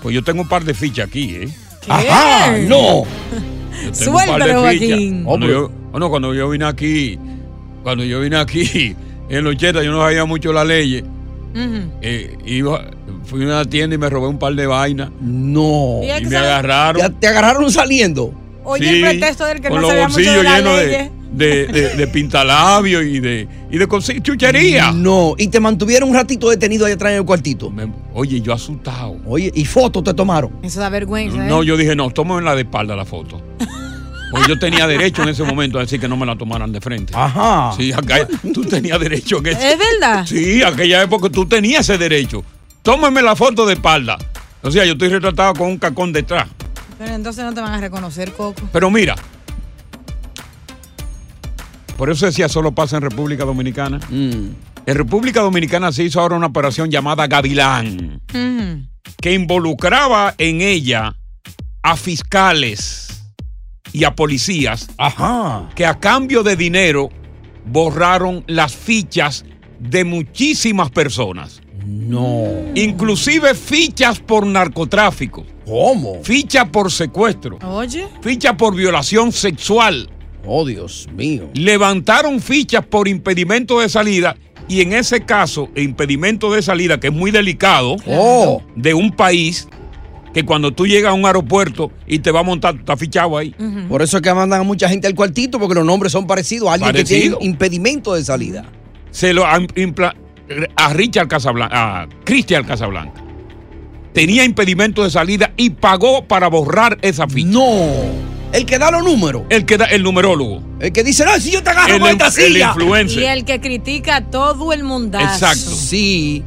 pues 0.00 0.14
yo 0.14 0.24
tengo 0.24 0.40
un 0.40 0.48
par 0.48 0.64
de 0.64 0.72
fichas 0.72 1.08
aquí, 1.08 1.36
¿eh? 1.36 1.54
Ajá, 1.90 2.56
no. 2.56 3.02
Yo 3.84 3.92
tengo 3.92 4.18
un 4.18 4.26
par 4.26 4.26
de 4.26 4.52
Suéltalo, 4.52 4.70
fichas. 4.70 4.88
Joaquín. 4.88 5.24
Cuando 5.24 5.46
yo, 5.46 5.70
bueno, 5.90 6.10
cuando 6.10 6.34
yo 6.34 6.48
vine 6.48 6.64
aquí, 6.64 7.18
cuando 7.82 8.04
yo 8.04 8.20
vine 8.20 8.36
aquí, 8.36 8.96
en 9.28 9.44
los 9.44 9.54
80 9.54 9.82
yo 9.82 9.92
no 9.92 10.00
sabía 10.00 10.24
mucho 10.24 10.52
las 10.52 10.66
leyes. 10.66 11.02
Ujú. 11.02 11.90
Eh, 12.02 12.36
iba, 12.44 12.84
fui 13.24 13.42
a 13.42 13.46
una 13.46 13.64
tienda 13.64 13.94
y 13.94 13.98
me 13.98 14.10
robé 14.10 14.28
un 14.28 14.38
par 14.38 14.54
de 14.54 14.66
vainas. 14.66 15.10
No. 15.20 16.00
Y 16.02 16.10
Y 16.10 16.26
me 16.26 16.36
agarraron. 16.36 17.00
¿Ya 17.00 17.10
¿Te 17.10 17.26
agarraron 17.26 17.70
saliendo? 17.70 18.32
Oye, 18.64 18.88
Sí, 18.88 18.94
el 18.96 19.02
pretexto 19.02 19.46
del 19.46 19.60
que 19.60 19.68
con 19.68 19.76
no 19.76 19.82
los 19.82 19.90
sabía 19.90 20.08
mucho 20.08 20.14
bolsillos 20.14 20.36
de 20.36 20.42
la 20.42 20.58
llenos 20.58 20.76
de, 20.78 20.86
ley. 20.86 21.10
De, 21.36 21.66
de, 21.66 21.96
de 21.96 22.06
pintalabios 22.06 23.04
y 23.04 23.20
de, 23.20 23.46
y 23.70 23.78
de 23.78 23.86
chuchería. 24.22 24.92
No. 24.92 25.34
Y 25.38 25.48
te 25.48 25.60
mantuvieron 25.60 26.08
un 26.08 26.14
ratito 26.14 26.48
detenido 26.50 26.86
ahí 26.86 26.92
atrás 26.92 27.12
en 27.12 27.18
el 27.18 27.24
cuartito. 27.24 27.72
Oye, 28.14 28.40
yo 28.40 28.52
asustado. 28.52 29.16
Oye, 29.26 29.52
¿y 29.54 29.64
fotos 29.64 30.02
te 30.02 30.14
tomaron? 30.14 30.50
Eso 30.62 30.80
da 30.80 30.88
vergüenza, 30.88 31.44
¿eh? 31.44 31.48
No, 31.48 31.62
yo 31.62 31.76
dije, 31.76 31.94
no, 31.94 32.10
tómame 32.10 32.42
la 32.42 32.54
de 32.54 32.62
espalda 32.62 32.96
la 32.96 33.04
foto. 33.04 33.40
Pues 34.30 34.48
yo 34.48 34.58
tenía 34.58 34.86
derecho 34.88 35.22
en 35.22 35.28
ese 35.28 35.44
momento 35.44 35.78
a 35.78 35.82
decir 35.82 36.00
que 36.00 36.08
no 36.08 36.16
me 36.16 36.26
la 36.26 36.36
tomaran 36.36 36.72
de 36.72 36.80
frente. 36.80 37.12
Ajá. 37.14 37.72
Sí, 37.76 37.92
acá, 37.92 38.26
tú 38.52 38.64
tenías 38.64 38.98
derecho 38.98 39.38
en 39.38 39.46
eso. 39.46 39.60
¿Es 39.60 39.78
verdad? 39.78 40.26
Sí, 40.26 40.62
aquella 40.62 41.02
época 41.02 41.28
tú 41.28 41.46
tenías 41.46 41.88
ese 41.88 41.96
derecho. 41.96 42.44
Tómame 42.82 43.22
la 43.22 43.36
foto 43.36 43.64
de 43.66 43.74
espalda. 43.74 44.18
O 44.62 44.70
sea, 44.70 44.84
yo 44.84 44.92
estoy 44.92 45.10
retratado 45.10 45.54
con 45.54 45.68
un 45.68 45.78
cacón 45.78 46.12
detrás. 46.12 46.48
Pero 46.98 47.14
entonces 47.14 47.44
no 47.44 47.54
te 47.54 47.60
van 47.60 47.74
a 47.74 47.80
reconocer, 47.80 48.32
Coco. 48.32 48.62
Pero 48.72 48.90
mira, 48.90 49.14
por 51.96 52.10
eso 52.10 52.26
decía, 52.26 52.48
solo 52.48 52.72
pasa 52.72 52.96
en 52.96 53.02
República 53.02 53.44
Dominicana. 53.44 54.00
Mm. 54.10 54.50
En 54.86 54.94
República 54.94 55.40
Dominicana 55.40 55.90
se 55.92 56.04
hizo 56.04 56.20
ahora 56.20 56.36
una 56.36 56.46
operación 56.46 56.90
llamada 56.90 57.26
Gavilán, 57.26 58.20
que 59.20 59.32
involucraba 59.32 60.34
en 60.38 60.60
ella 60.60 61.16
a 61.82 61.96
fiscales 61.96 63.24
y 63.92 64.04
a 64.04 64.14
policías 64.14 64.88
Ajá. 64.98 65.68
que 65.74 65.86
a 65.86 65.98
cambio 65.98 66.42
de 66.42 66.54
dinero 66.54 67.08
borraron 67.64 68.44
las 68.46 68.76
fichas 68.76 69.44
de 69.80 70.04
muchísimas 70.04 70.90
personas. 70.90 71.60
No. 71.84 72.44
Inclusive 72.74 73.54
fichas 73.54 74.18
por 74.20 74.46
narcotráfico. 74.46 75.44
¿Cómo? 75.64 76.22
Ficha 76.22 76.66
por 76.66 76.90
secuestro. 76.92 77.58
Oye. 77.62 78.08
Ficha 78.20 78.56
por 78.56 78.74
violación 78.74 79.32
sexual. 79.32 80.08
Oh, 80.46 80.64
Dios 80.66 81.08
mío. 81.16 81.48
Levantaron 81.54 82.40
fichas 82.40 82.84
por 82.86 83.08
impedimento 83.08 83.80
de 83.80 83.88
salida 83.88 84.36
y 84.68 84.80
en 84.80 84.92
ese 84.92 85.22
caso, 85.24 85.68
impedimento 85.76 86.52
de 86.52 86.62
salida, 86.62 86.98
que 86.98 87.08
es 87.08 87.12
muy 87.12 87.30
delicado, 87.30 87.96
Oh. 88.06 88.62
de 88.74 88.94
un 88.94 89.10
país 89.12 89.68
que 90.34 90.44
cuando 90.44 90.72
tú 90.72 90.86
llegas 90.86 91.12
a 91.12 91.14
un 91.14 91.24
aeropuerto 91.24 91.90
y 92.06 92.18
te 92.18 92.30
va 92.30 92.40
a 92.40 92.42
montar, 92.42 92.74
tú 92.74 92.80
estás 92.80 92.98
fichado 92.98 93.38
ahí. 93.38 93.54
Por 93.88 94.02
eso 94.02 94.18
es 94.18 94.22
que 94.22 94.34
mandan 94.34 94.60
a 94.60 94.64
mucha 94.64 94.88
gente 94.88 95.06
al 95.06 95.14
cuartito, 95.14 95.58
porque 95.58 95.74
los 95.76 95.84
nombres 95.86 96.12
son 96.12 96.26
parecidos. 96.26 96.68
Alguien 96.68 96.92
que 96.92 97.04
tiene 97.04 97.36
impedimento 97.40 98.12
de 98.14 98.22
salida. 98.24 98.64
Se 99.10 99.32
lo 99.32 99.46
han 99.46 99.66
impla- 99.68 100.14
a 100.76 100.92
Richard 100.92 101.28
Casablanca, 101.28 102.02
a 102.02 102.08
Cristian 102.24 102.64
Casablanca. 102.64 103.22
Tenía 104.12 104.44
impedimento 104.44 105.04
de 105.04 105.10
salida 105.10 105.52
y 105.56 105.70
pagó 105.70 106.24
para 106.24 106.48
borrar 106.48 106.98
esa 107.02 107.26
ficha. 107.28 107.48
No. 107.48 108.35
El 108.52 108.64
que 108.64 108.78
da 108.78 108.90
los 108.90 109.02
números. 109.04 109.42
El 109.50 109.64
que 109.66 109.76
da 109.76 109.86
el 109.86 110.02
numerólogo. 110.02 110.62
El 110.80 110.92
que 110.92 111.02
dice, 111.04 111.24
no, 111.24 111.32
si 111.38 111.50
yo 111.50 111.62
te 111.62 111.70
agarro 111.70 111.94
El, 111.94 112.00
con 112.00 112.10
esta 112.10 112.26
el 112.26 112.32
silla. 112.32 112.68
influencer. 112.68 113.22
Y 113.22 113.26
el 113.26 113.44
que 113.44 113.60
critica 113.60 114.16
a 114.16 114.24
todo 114.24 114.72
el 114.72 114.84
mundazo. 114.84 115.24
Exacto. 115.26 115.70
Sí. 115.74 116.42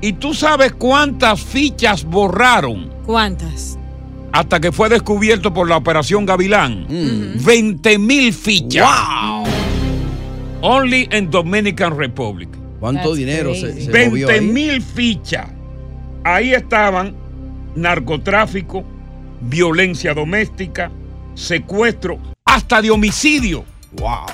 ¿Y 0.00 0.14
tú 0.14 0.34
sabes 0.34 0.72
cuántas 0.72 1.40
fichas 1.40 2.04
borraron 2.04 2.90
¿Cuántas? 3.04 3.78
hasta 4.32 4.58
que 4.58 4.72
fue 4.72 4.88
descubierto 4.88 5.52
por 5.52 5.68
la 5.68 5.76
Operación 5.76 6.24
Gavilán? 6.24 6.86
20 6.88 7.98
mil 7.98 8.32
fichas. 8.32 8.88
¡Wow! 8.88 9.44
Only 10.62 11.08
in 11.12 11.30
Dominican 11.30 11.96
Republic. 11.98 12.48
¿Cuánto 12.80 13.08
That's 13.10 13.16
dinero 13.18 13.54
se, 13.54 13.72
crazy. 13.72 13.86
se 13.92 14.08
movió 14.08 14.26
20 14.28 14.32
ahí? 14.32 14.40
mil 14.52 14.82
fichas. 14.82 15.48
Ahí 16.24 16.54
estaban 16.54 17.14
narcotráfico, 17.76 18.84
violencia 19.42 20.14
doméstica, 20.14 20.90
secuestro, 21.40 22.18
hasta 22.44 22.82
de 22.82 22.90
homicidio. 22.90 23.64
¡Wow! 23.92 24.26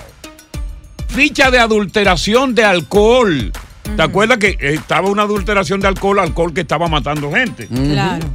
Ficha 1.09 1.51
de 1.51 1.59
adulteración 1.59 2.55
de 2.55 2.65
alcohol. 2.65 3.53
¿Te 3.97 4.03
acuerdas 4.03 4.39
que 4.39 4.57
estaba 4.61 5.09
una 5.09 5.23
adulteración 5.23 5.81
de 5.81 5.89
alcohol, 5.89 6.19
alcohol 6.19 6.53
que 6.53 6.63
estaba 6.63 6.89
matando 6.89 7.31
gente? 7.31 7.69
Claro. 7.69 8.27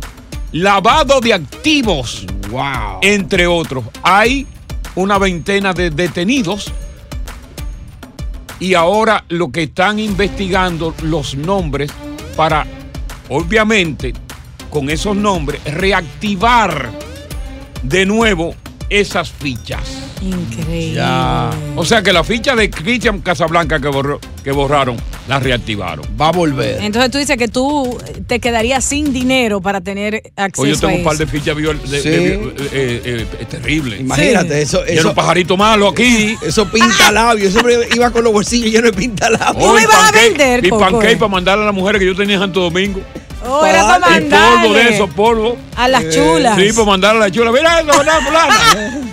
Lavado 0.54 1.20
de 1.20 1.34
activos, 1.34 2.26
¡Wow! 2.50 3.00
entre 3.02 3.46
otros. 3.46 3.84
Hay 4.02 4.48
una 4.96 5.18
veintena 5.18 5.74
de 5.74 5.90
detenidos 5.90 6.72
y 8.60 8.74
ahora 8.74 9.26
lo 9.30 9.52
que 9.52 9.64
están 9.64 10.00
investigando 10.00 10.96
los 11.04 11.36
nombres 11.36 11.92
para, 12.36 12.66
obviamente, 13.30 14.14
con 14.70 14.90
esos 14.90 15.16
nombres, 15.16 15.62
reactivar 15.66 16.90
de 17.84 18.06
nuevo 18.06 18.56
esas 18.92 19.32
fichas. 19.32 19.80
Increíble. 20.22 20.94
Ya. 20.96 21.50
O 21.76 21.84
sea 21.86 22.04
que 22.04 22.14
la 22.14 22.24
ficha 22.24 22.56
de 22.56 22.70
Cristian 22.70 23.22
Casablanca 23.22 23.80
que, 23.80 23.88
borró- 23.88 24.20
que 24.44 24.52
borraron, 24.52 24.98
la 25.28 25.40
reactivaron. 25.40 26.06
Va 26.20 26.28
a 26.28 26.32
volver. 26.32 26.80
Entonces 26.82 27.10
tú 27.10 27.18
dices 27.18 27.38
que 27.38 27.48
tú 27.48 27.98
te 28.28 28.40
quedarías 28.40 28.84
sin 28.84 29.14
dinero 29.14 29.62
para 29.62 29.82
tener 29.82 30.22
acceso 30.36 30.62
Oye, 30.64 30.74
yo 30.74 30.80
tengo 30.80 30.94
a 30.94 30.98
un 30.98 31.04
par 31.04 31.18
de 31.18 31.26
fichas 31.26 31.56
viol- 31.56 31.82
de, 31.82 32.02
Sí. 32.02 32.10
de- 32.10 32.34
eh, 32.34 33.02
eh, 33.04 33.26
eh, 33.40 33.46
terribles. 33.50 34.02
Imagínate, 34.02 34.62
eso, 34.62 34.84
Era 34.84 35.00
eso, 35.00 35.10
un 35.10 35.16
pajarito 35.16 35.58
malo 35.58 35.88
aquí. 35.88 36.36
eso 36.46 36.68
pinta 36.68 37.12
labios. 37.12 37.56
Eso 37.56 37.62
iba 37.96 38.12
con 38.12 38.24
los 38.24 38.34
bolsillos 38.34 38.70
llenos 38.70 38.92
de 38.92 38.98
pinta 38.98 39.30
labios. 39.30 39.66
¿Tú 39.66 39.74
me 39.74 39.84
a 39.84 39.88
pancake- 39.88 40.28
vender, 40.38 40.66
Y 40.66 40.70
pancake 40.70 41.18
para 41.18 41.30
mandarle 41.32 41.64
a 41.64 41.68
las 41.68 41.76
mujeres 41.76 42.00
que 42.00 42.06
yo 42.06 42.16
tenía 42.16 42.36
en 42.36 42.42
Santo 42.42 42.60
Domingo. 42.62 43.02
Oh, 43.48 43.66
era 43.66 43.82
para 43.88 43.98
Y 44.18 44.22
polvo 44.22 44.30
de 44.30 44.30
mandarle 44.30 44.90
esos, 44.96 45.10
polvo. 45.12 45.58
a 45.76 45.88
las 45.88 46.10
chulas. 46.10 46.58
Sí, 46.58 46.72
para 46.74 46.86
mandarle 46.86 47.24
a 47.24 47.28
la 47.28 47.32
chula. 47.32 47.52
Mira 47.52 47.80
eso, 47.80 47.98
¿verdad, 47.98 48.20
fulana? 48.22 48.56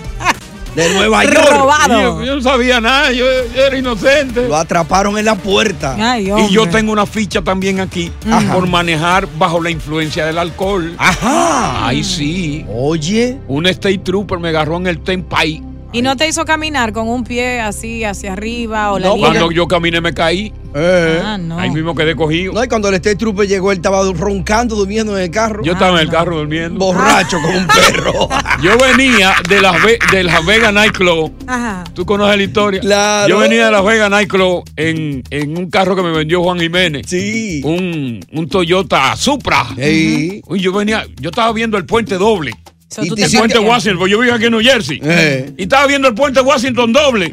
De 0.75 0.95
Nueva 0.95 1.25
York. 1.25 1.49
Robado. 1.51 2.21
Yo, 2.21 2.25
yo 2.25 2.35
no 2.37 2.41
sabía 2.41 2.81
nada, 2.81 3.11
yo, 3.11 3.25
yo 3.53 3.65
era 3.67 3.77
inocente. 3.77 4.47
Lo 4.47 4.55
atraparon 4.57 5.19
en 5.19 5.25
la 5.25 5.35
puerta. 5.35 5.97
Ay, 5.99 6.31
Y 6.31 6.53
yo 6.53 6.69
tengo 6.69 6.93
una 6.93 7.05
ficha 7.05 7.43
también 7.43 7.81
aquí 7.81 8.13
Ajá. 8.31 8.55
por 8.55 8.69
manejar 8.69 9.27
bajo 9.39 9.61
la 9.61 9.71
influencia 9.71 10.25
del 10.25 10.39
alcohol. 10.39 10.95
Ajá. 10.99 11.87
Ay, 11.89 12.05
sí. 12.05 12.65
Oye. 12.73 13.39
Un 13.49 13.67
state 13.67 13.99
trooper 13.99 14.39
me 14.39 14.51
agarró 14.51 14.77
en 14.77 14.87
el 14.87 15.01
Tempay. 15.01 15.63
Y 15.91 16.03
no 16.03 16.17
te 16.17 16.29
hizo 16.29 16.45
caminar 16.45 16.93
con 16.93 17.09
un 17.09 17.25
pie 17.25 17.61
así 17.61 18.05
hacia 18.05 18.35
arriba 18.35 18.93
o 18.93 18.99
la 18.99 19.09
No, 19.09 19.17
liga? 19.17 19.29
Cuando 19.29 19.51
yo 19.51 19.67
caminé 19.67 20.03
me 20.03 20.13
caí. 20.13 20.53
Eh. 20.75 21.21
Ah, 21.25 21.39
no. 21.39 21.59
Ahí 21.59 21.71
mismo 21.71 21.95
quedé 21.95 22.15
cogido. 22.15 22.53
No, 22.53 22.63
y 22.63 22.69
cuando 22.69 22.91
el 22.91 22.95
State 22.97 23.17
Trooper 23.17 23.49
llegó, 23.49 23.73
él 23.73 23.79
estaba 23.79 24.03
roncando, 24.13 24.77
durmiendo 24.77 25.17
en 25.17 25.25
el 25.25 25.31
carro. 25.31 25.65
Yo 25.65 25.73
estaba 25.73 25.95
en 25.95 26.01
el 26.01 26.07
no. 26.09 26.13
carro 26.13 26.37
durmiendo. 26.37 26.79
Borracho 26.79 27.39
como 27.43 27.57
un 27.57 27.67
perro. 27.67 28.29
Yo 28.63 28.77
venía 28.77 29.33
de 29.49 29.63
Las 29.63 29.83
Ve- 29.83 29.99
de 30.13 30.25
Las 30.25 30.45
Vegas 30.45 30.75
Nightclub. 30.75 31.33
Ajá. 31.47 31.85
¿Tú 31.95 32.05
conoces 32.05 32.37
la 32.37 32.43
historia? 32.43 32.81
Claro. 32.81 33.29
Yo 33.29 33.39
venía 33.39 33.65
de 33.67 33.73
Las 33.73 33.85
Vegas 33.85 34.11
Nightclub 34.11 34.65
en, 34.77 35.23
en 35.31 35.57
un 35.57 35.71
carro 35.71 35.97
que 35.97 36.03
me 36.03 36.11
vendió 36.13 36.43
Juan 36.43 36.61
Jiménez. 36.61 37.07
Sí. 37.09 37.63
Un, 37.65 38.21
un 38.31 38.49
Toyota 38.49 39.17
Supra. 39.17 39.65
Sí. 39.75 40.43
Uy, 40.47 40.61
yo 40.61 40.71
venía, 40.73 41.07
yo 41.19 41.31
estaba 41.31 41.51
viendo 41.55 41.79
el 41.79 41.87
puente 41.87 42.17
doble. 42.19 42.53
So, 42.89 43.05
Y 43.05 43.09
tú 43.09 43.15
te 43.17 43.25
El 43.25 43.31
te 43.31 43.39
puente. 43.39 43.59
Washington, 43.59 43.99
porque 43.99 44.13
yo 44.13 44.19
vivo 44.21 44.35
aquí 44.35 44.45
en 44.47 44.51
New 44.53 44.63
Jersey. 44.63 44.99
Eh. 45.03 45.53
Y 45.59 45.63
estaba 45.65 45.87
viendo 45.87 46.09
el 46.09 46.15
puente 46.15 46.41
Washington 46.41 46.93
doble. 46.93 47.33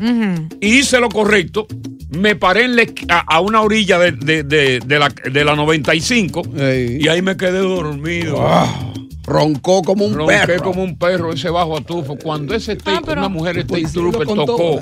Y 0.59 0.79
hice 0.79 0.99
lo 0.99 1.07
correcto. 1.09 1.65
Me 2.09 2.35
paré 2.35 2.65
en 2.65 2.75
la 2.75 2.83
esqui- 2.83 3.05
a, 3.09 3.19
a 3.19 3.39
una 3.41 3.61
orilla 3.61 3.97
de, 3.99 4.11
de- 4.11 4.43
de- 4.43 4.79
de 4.85 4.99
la, 4.99 5.09
de 5.09 5.43
la 5.45 5.55
95 5.55 6.41
Ey. 6.57 6.97
y 7.01 7.07
ahí 7.07 7.21
me 7.21 7.35
quedé 7.37 7.59
dormido. 7.59 8.37
Ah, 8.47 8.93
roncó 9.25 9.81
como 9.81 10.05
un 10.05 10.13
Ronqué 10.13 10.33
perro. 10.45 10.63
como 10.63 10.83
un 10.83 10.97
perro 10.97 11.33
ese 11.33 11.49
bajo 11.49 11.77
atufo. 11.77 12.15
Cuando 12.17 12.53
ese 12.53 12.73
state- 12.73 12.97
Ah, 12.97 13.01
pero- 13.05 13.21
una 13.21 13.29
mujer 13.29 13.65
policía 13.65 14.01
lo 14.01 14.11
trooper 14.11 14.27
tocó 14.45 14.81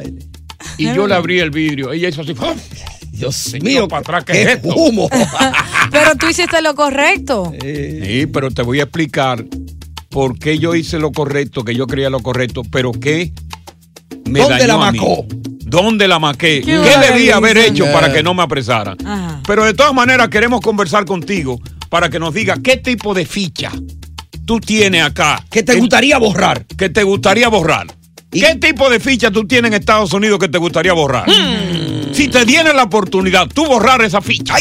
y 0.77 0.85
yo 0.93 1.07
le 1.07 1.13
abrí 1.15 1.39
el 1.39 1.49
vidrio, 1.51 1.91
ella 1.91 2.09
hizo 2.09 2.21
así. 2.21 2.33
Dios 3.11 3.53
mío, 3.61 3.87
para 3.87 4.01
atrás, 4.01 4.25
¿qué 4.25 4.33
qué 4.33 4.41
es 4.41 4.47
esto? 4.57 4.75
humo. 4.75 5.07
Pero 5.91 6.15
tú 6.17 6.27
hiciste 6.27 6.61
lo 6.61 6.73
correcto. 6.75 7.51
Sí, 7.61 8.25
pero 8.31 8.49
te 8.49 8.63
voy 8.63 8.79
a 8.79 8.83
explicar 8.83 9.45
por 10.13 10.37
qué 10.37 10.59
yo 10.59 10.75
hice 10.75 10.99
lo 10.99 11.11
correcto, 11.11 11.65
que 11.65 11.73
yo 11.75 11.87
creía 11.87 12.09
lo 12.11 12.21
correcto, 12.21 12.61
pero 12.71 12.91
qué 12.91 13.33
me 14.25 14.39
¿Dónde 14.39 14.59
dañó 14.59 14.79
la 14.79 14.87
a 14.87 14.91
mí. 14.91 14.99
macó? 14.99 15.25
¿Dónde 15.65 16.07
la 16.07 16.19
maqué? 16.19 16.61
¿Qué, 16.61 16.71
¿Qué 16.81 17.07
debí 17.07 17.31
haber 17.31 17.57
hecho 17.57 17.91
para 17.91 18.13
que 18.13 18.21
no 18.21 18.35
me 18.35 18.43
apresara? 18.43 18.95
Ajá. 19.03 19.41
Pero 19.47 19.65
de 19.65 19.73
todas 19.73 19.93
maneras 19.93 20.29
queremos 20.29 20.61
conversar 20.61 21.05
contigo 21.05 21.59
para 21.89 22.09
que 22.09 22.19
nos 22.19 22.31
diga 22.31 22.57
qué 22.63 22.77
tipo 22.77 23.15
de 23.15 23.25
ficha 23.25 23.71
tú 24.45 24.59
tienes 24.59 25.03
acá. 25.03 25.43
¿Qué 25.49 25.63
te 25.63 25.75
gustaría 25.79 26.19
borrar? 26.19 26.63
que 26.77 26.89
te 26.89 27.01
gustaría 27.01 27.47
borrar. 27.47 27.87
¿Y? 28.31 28.41
¿Qué 28.41 28.55
tipo 28.55 28.89
de 28.91 28.99
ficha 28.99 29.31
tú 29.31 29.47
tienes 29.47 29.71
en 29.71 29.79
Estados 29.79 30.13
Unidos 30.13 30.37
que 30.37 30.47
te 30.47 30.59
gustaría 30.59 30.93
borrar? 30.93 31.27
Hmm. 31.27 32.13
Si 32.13 32.27
te 32.27 32.45
dieras 32.45 32.75
la 32.75 32.83
oportunidad, 32.83 33.47
tú 33.47 33.65
borrar 33.65 34.03
esa 34.03 34.21
ficha. 34.21 34.55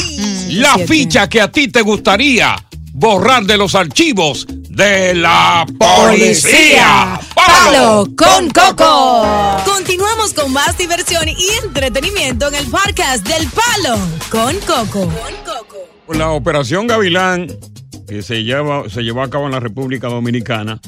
la 0.48 0.74
siete. 0.76 0.86
ficha 0.86 1.28
que 1.28 1.42
a 1.42 1.52
ti 1.52 1.68
te 1.68 1.82
gustaría 1.82 2.56
borrar 2.92 3.44
de 3.44 3.56
los 3.56 3.74
archivos 3.74 4.46
de 4.48 5.14
la 5.14 5.66
policía. 5.78 7.18
Palo 7.34 8.06
con 8.16 8.50
Coco. 8.50 9.26
Continuamos 9.64 10.34
con 10.34 10.52
más 10.52 10.76
diversión 10.76 11.28
y 11.28 11.64
entretenimiento 11.64 12.48
en 12.48 12.54
el 12.54 12.66
podcast 12.66 13.26
del 13.26 13.48
Palo 13.48 13.98
con 14.30 14.56
Coco. 14.60 15.10
La 16.08 16.30
operación 16.30 16.86
Gavilán, 16.86 17.46
que 18.06 18.22
se, 18.22 18.44
lleva, 18.44 18.88
se 18.90 19.02
llevó 19.02 19.22
a 19.22 19.30
cabo 19.30 19.46
en 19.46 19.52
la 19.52 19.60
República 19.60 20.08
Dominicana, 20.08 20.80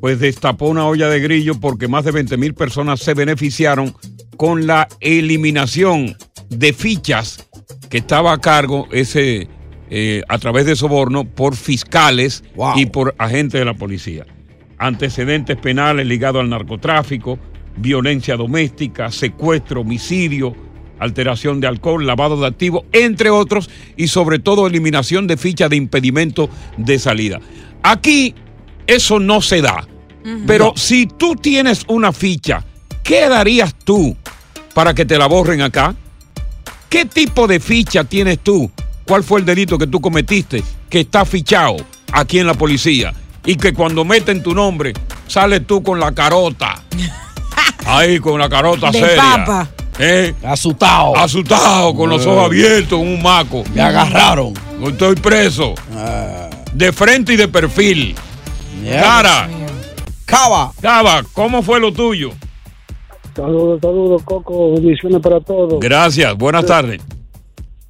pues 0.00 0.20
destapó 0.20 0.66
una 0.66 0.86
olla 0.86 1.08
de 1.08 1.20
grillo 1.20 1.58
porque 1.60 1.88
más 1.88 2.04
de 2.04 2.12
20 2.12 2.36
mil 2.36 2.54
personas 2.54 3.00
se 3.00 3.14
beneficiaron 3.14 3.94
con 4.36 4.66
la 4.66 4.88
eliminación 5.00 6.16
de 6.48 6.72
fichas 6.72 7.48
que 7.90 7.98
estaba 7.98 8.32
a 8.32 8.40
cargo 8.40 8.88
ese 8.92 9.48
eh, 9.94 10.22
a 10.26 10.38
través 10.38 10.64
de 10.64 10.74
soborno 10.74 11.24
por 11.24 11.54
fiscales 11.54 12.42
Wow. 12.54 12.78
y 12.78 12.86
por 12.86 13.14
agentes 13.18 13.60
de 13.60 13.66
la 13.66 13.74
policía. 13.74 14.24
Antecedentes 14.78 15.58
penales 15.58 16.06
ligados 16.06 16.40
al 16.40 16.48
narcotráfico, 16.48 17.38
violencia 17.76 18.36
doméstica, 18.38 19.10
secuestro, 19.10 19.82
homicidio, 19.82 20.56
alteración 20.98 21.60
de 21.60 21.66
alcohol, 21.66 22.06
lavado 22.06 22.40
de 22.40 22.46
activos, 22.46 22.84
entre 22.92 23.28
otros, 23.28 23.68
y 23.98 24.08
sobre 24.08 24.38
todo 24.38 24.66
eliminación 24.66 25.26
de 25.26 25.36
fichas 25.36 25.68
de 25.68 25.76
impedimento 25.76 26.48
de 26.78 26.98
salida. 26.98 27.38
Aquí 27.82 28.34
eso 28.86 29.20
no 29.20 29.42
se 29.42 29.60
da. 29.60 29.86
Pero 30.46 30.72
si 30.74 31.06
tú 31.06 31.34
tienes 31.36 31.84
una 31.88 32.12
ficha, 32.12 32.64
¿qué 33.02 33.28
darías 33.28 33.74
tú 33.74 34.16
para 34.72 34.94
que 34.94 35.04
te 35.04 35.18
la 35.18 35.26
borren 35.26 35.60
acá? 35.60 35.94
¿Qué 36.88 37.04
tipo 37.04 37.46
de 37.46 37.60
ficha 37.60 38.04
tienes 38.04 38.38
tú? 38.38 38.70
¿Cuál 39.06 39.22
fue 39.24 39.40
el 39.40 39.46
delito 39.46 39.78
que 39.78 39.86
tú 39.86 40.00
cometiste 40.00 40.62
que 40.88 41.00
está 41.00 41.24
fichado 41.24 41.76
aquí 42.12 42.38
en 42.38 42.46
la 42.46 42.54
policía? 42.54 43.12
Y 43.44 43.56
que 43.56 43.72
cuando 43.74 44.04
meten 44.04 44.42
tu 44.42 44.54
nombre, 44.54 44.92
sales 45.26 45.66
tú 45.66 45.82
con 45.82 45.98
la 45.98 46.12
carota. 46.12 46.80
Ahí, 47.86 48.20
con 48.20 48.38
la 48.38 48.48
carota 48.48 48.90
De 48.90 49.00
seria. 49.00 49.16
papa. 49.16 49.68
¿Eh? 49.98 50.34
Asustado. 50.44 51.16
Asustado, 51.16 51.94
con 51.94 52.08
los 52.08 52.24
ojos 52.24 52.46
abiertos, 52.46 52.98
un 52.98 53.20
maco. 53.20 53.64
Me 53.74 53.82
agarraron. 53.82 54.54
Estoy 54.82 55.16
preso. 55.16 55.74
De 56.72 56.92
frente 56.92 57.34
y 57.34 57.36
de 57.36 57.48
perfil. 57.48 58.14
Cara, 58.88 59.48
Cava. 60.24 60.72
Cava, 60.80 61.22
¿cómo 61.32 61.62
fue 61.62 61.78
lo 61.80 61.92
tuyo? 61.92 62.30
Saludos, 63.36 63.80
saludos, 63.82 64.22
Coco. 64.24 64.72
Bendiciones 64.72 65.20
para 65.20 65.40
todos. 65.40 65.78
Gracias, 65.80 66.34
buenas 66.36 66.64
tardes. 66.66 67.00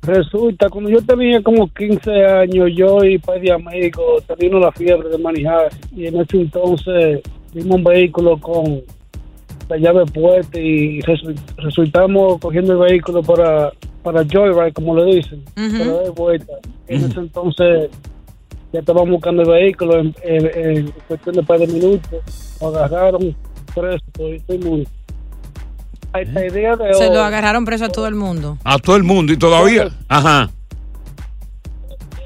Resulta, 0.02 0.68
cuando 0.68 0.90
yo 0.90 1.00
tenía 1.00 1.40
como 1.42 1.68
15 1.72 2.10
años, 2.26 2.70
yo 2.74 3.04
y 3.04 3.18
par 3.18 3.40
de 3.40 3.52
amigos 3.52 4.24
teníamos 4.26 4.60
la 4.62 4.72
fiebre 4.72 5.08
de 5.08 5.18
manejar. 5.18 5.70
Y 5.94 6.06
en 6.06 6.20
ese 6.20 6.38
entonces 6.40 7.20
vimos 7.54 7.76
un 7.76 7.84
vehículo 7.84 8.36
con 8.38 8.82
la 9.68 9.76
llave 9.76 10.04
puesta 10.06 10.58
y 10.58 11.00
resu- 11.02 11.36
resultamos 11.56 12.40
cogiendo 12.40 12.72
el 12.72 12.90
vehículo 12.90 13.22
para, 13.22 13.70
para 14.02 14.24
Joyride, 14.24 14.72
como 14.72 14.96
le 14.96 15.14
dicen, 15.16 15.44
Ujú. 15.56 15.78
para 15.78 15.92
dar 16.02 16.10
vuelta. 16.12 16.52
En 16.88 17.04
ese 17.04 17.20
entonces 17.20 17.90
ya 18.72 18.80
estaban 18.80 19.08
buscando 19.08 19.42
el 19.42 19.48
vehículo 19.50 20.00
en, 20.00 20.14
en- 20.24 20.76
en 20.78 20.90
cuestión 21.06 21.36
de 21.36 21.42
par 21.44 21.60
de 21.60 21.68
minutos. 21.68 22.58
Lo 22.60 22.68
agarraron 22.68 23.36
preso 23.72 24.04
todo, 24.12 24.28
todo 24.46 24.56
el 24.56 24.64
mundo. 24.64 24.90
Hasta 26.12 26.44
el 26.44 26.52
día 26.52 26.76
de 26.76 26.94
Se 26.94 27.08
hoy, 27.08 27.14
lo 27.14 27.22
agarraron 27.22 27.64
preso 27.64 27.86
a 27.86 27.88
todo 27.88 28.06
el 28.06 28.14
mundo. 28.14 28.58
A 28.64 28.78
todo 28.78 28.96
el 28.96 29.02
mundo 29.02 29.32
y 29.32 29.36
todavía. 29.36 29.88
Ajá. 30.08 30.50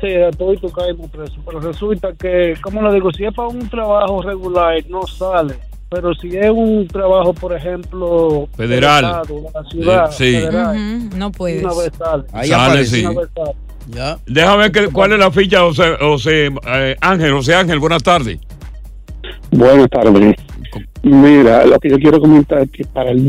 Sí, 0.00 0.08
estoy 0.08 0.58
tu 0.58 0.70
caímos 0.70 1.10
preso. 1.10 1.34
Pero 1.46 1.60
resulta 1.60 2.12
que, 2.18 2.54
como 2.62 2.82
lo 2.82 2.92
digo, 2.92 3.10
si 3.12 3.24
es 3.24 3.32
para 3.34 3.48
un 3.48 3.68
trabajo 3.70 4.20
regular, 4.22 4.74
no 4.88 5.06
sale. 5.06 5.54
Pero 5.88 6.12
si 6.14 6.36
es 6.36 6.50
un 6.50 6.86
trabajo, 6.88 7.32
por 7.32 7.54
ejemplo, 7.54 8.48
Federal. 8.56 9.04
Estado, 9.04 9.34
de 9.40 9.50
la 9.54 9.70
ciudad, 9.70 10.04
Eh, 10.10 10.12
sí. 10.12 10.32
federal, 10.40 11.10
no 11.18 11.30
puedes. 11.32 11.62
una 11.64 11.74
vez 11.74 11.92
sale. 11.96 12.24
Ahí 12.32 12.48
Sale, 12.48 12.64
aparece. 12.64 12.96
sí. 12.96 13.06
Una 13.06 13.20
vez 13.20 13.30
sale. 13.34 13.52
Ya. 13.88 14.18
Déjame 14.26 14.62
ver 14.68 14.72
que- 14.72 14.88
cuál 14.88 15.12
es 15.12 15.18
la 15.20 15.30
ficha, 15.30 15.60
José, 15.60 15.96
José 16.00 16.50
eh, 16.66 16.96
Ángel. 17.00 17.32
José 17.32 17.54
Ángel, 17.54 17.78
buenas 17.78 18.02
tardes. 18.02 18.38
Buenas 19.52 19.88
tardes. 19.88 20.34
Mira, 21.04 21.64
lo 21.64 21.78
que 21.78 21.88
yo 21.90 21.96
quiero 21.98 22.20
comentar 22.20 22.62
es 22.62 22.70
que 22.72 22.84
para 22.84 23.12
el 23.12 23.28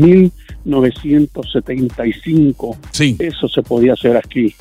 1975 0.64 2.76
eso 3.18 3.48
se 3.48 3.62
podía 3.62 3.92
hacer 3.94 4.16
aquí, 4.16 4.54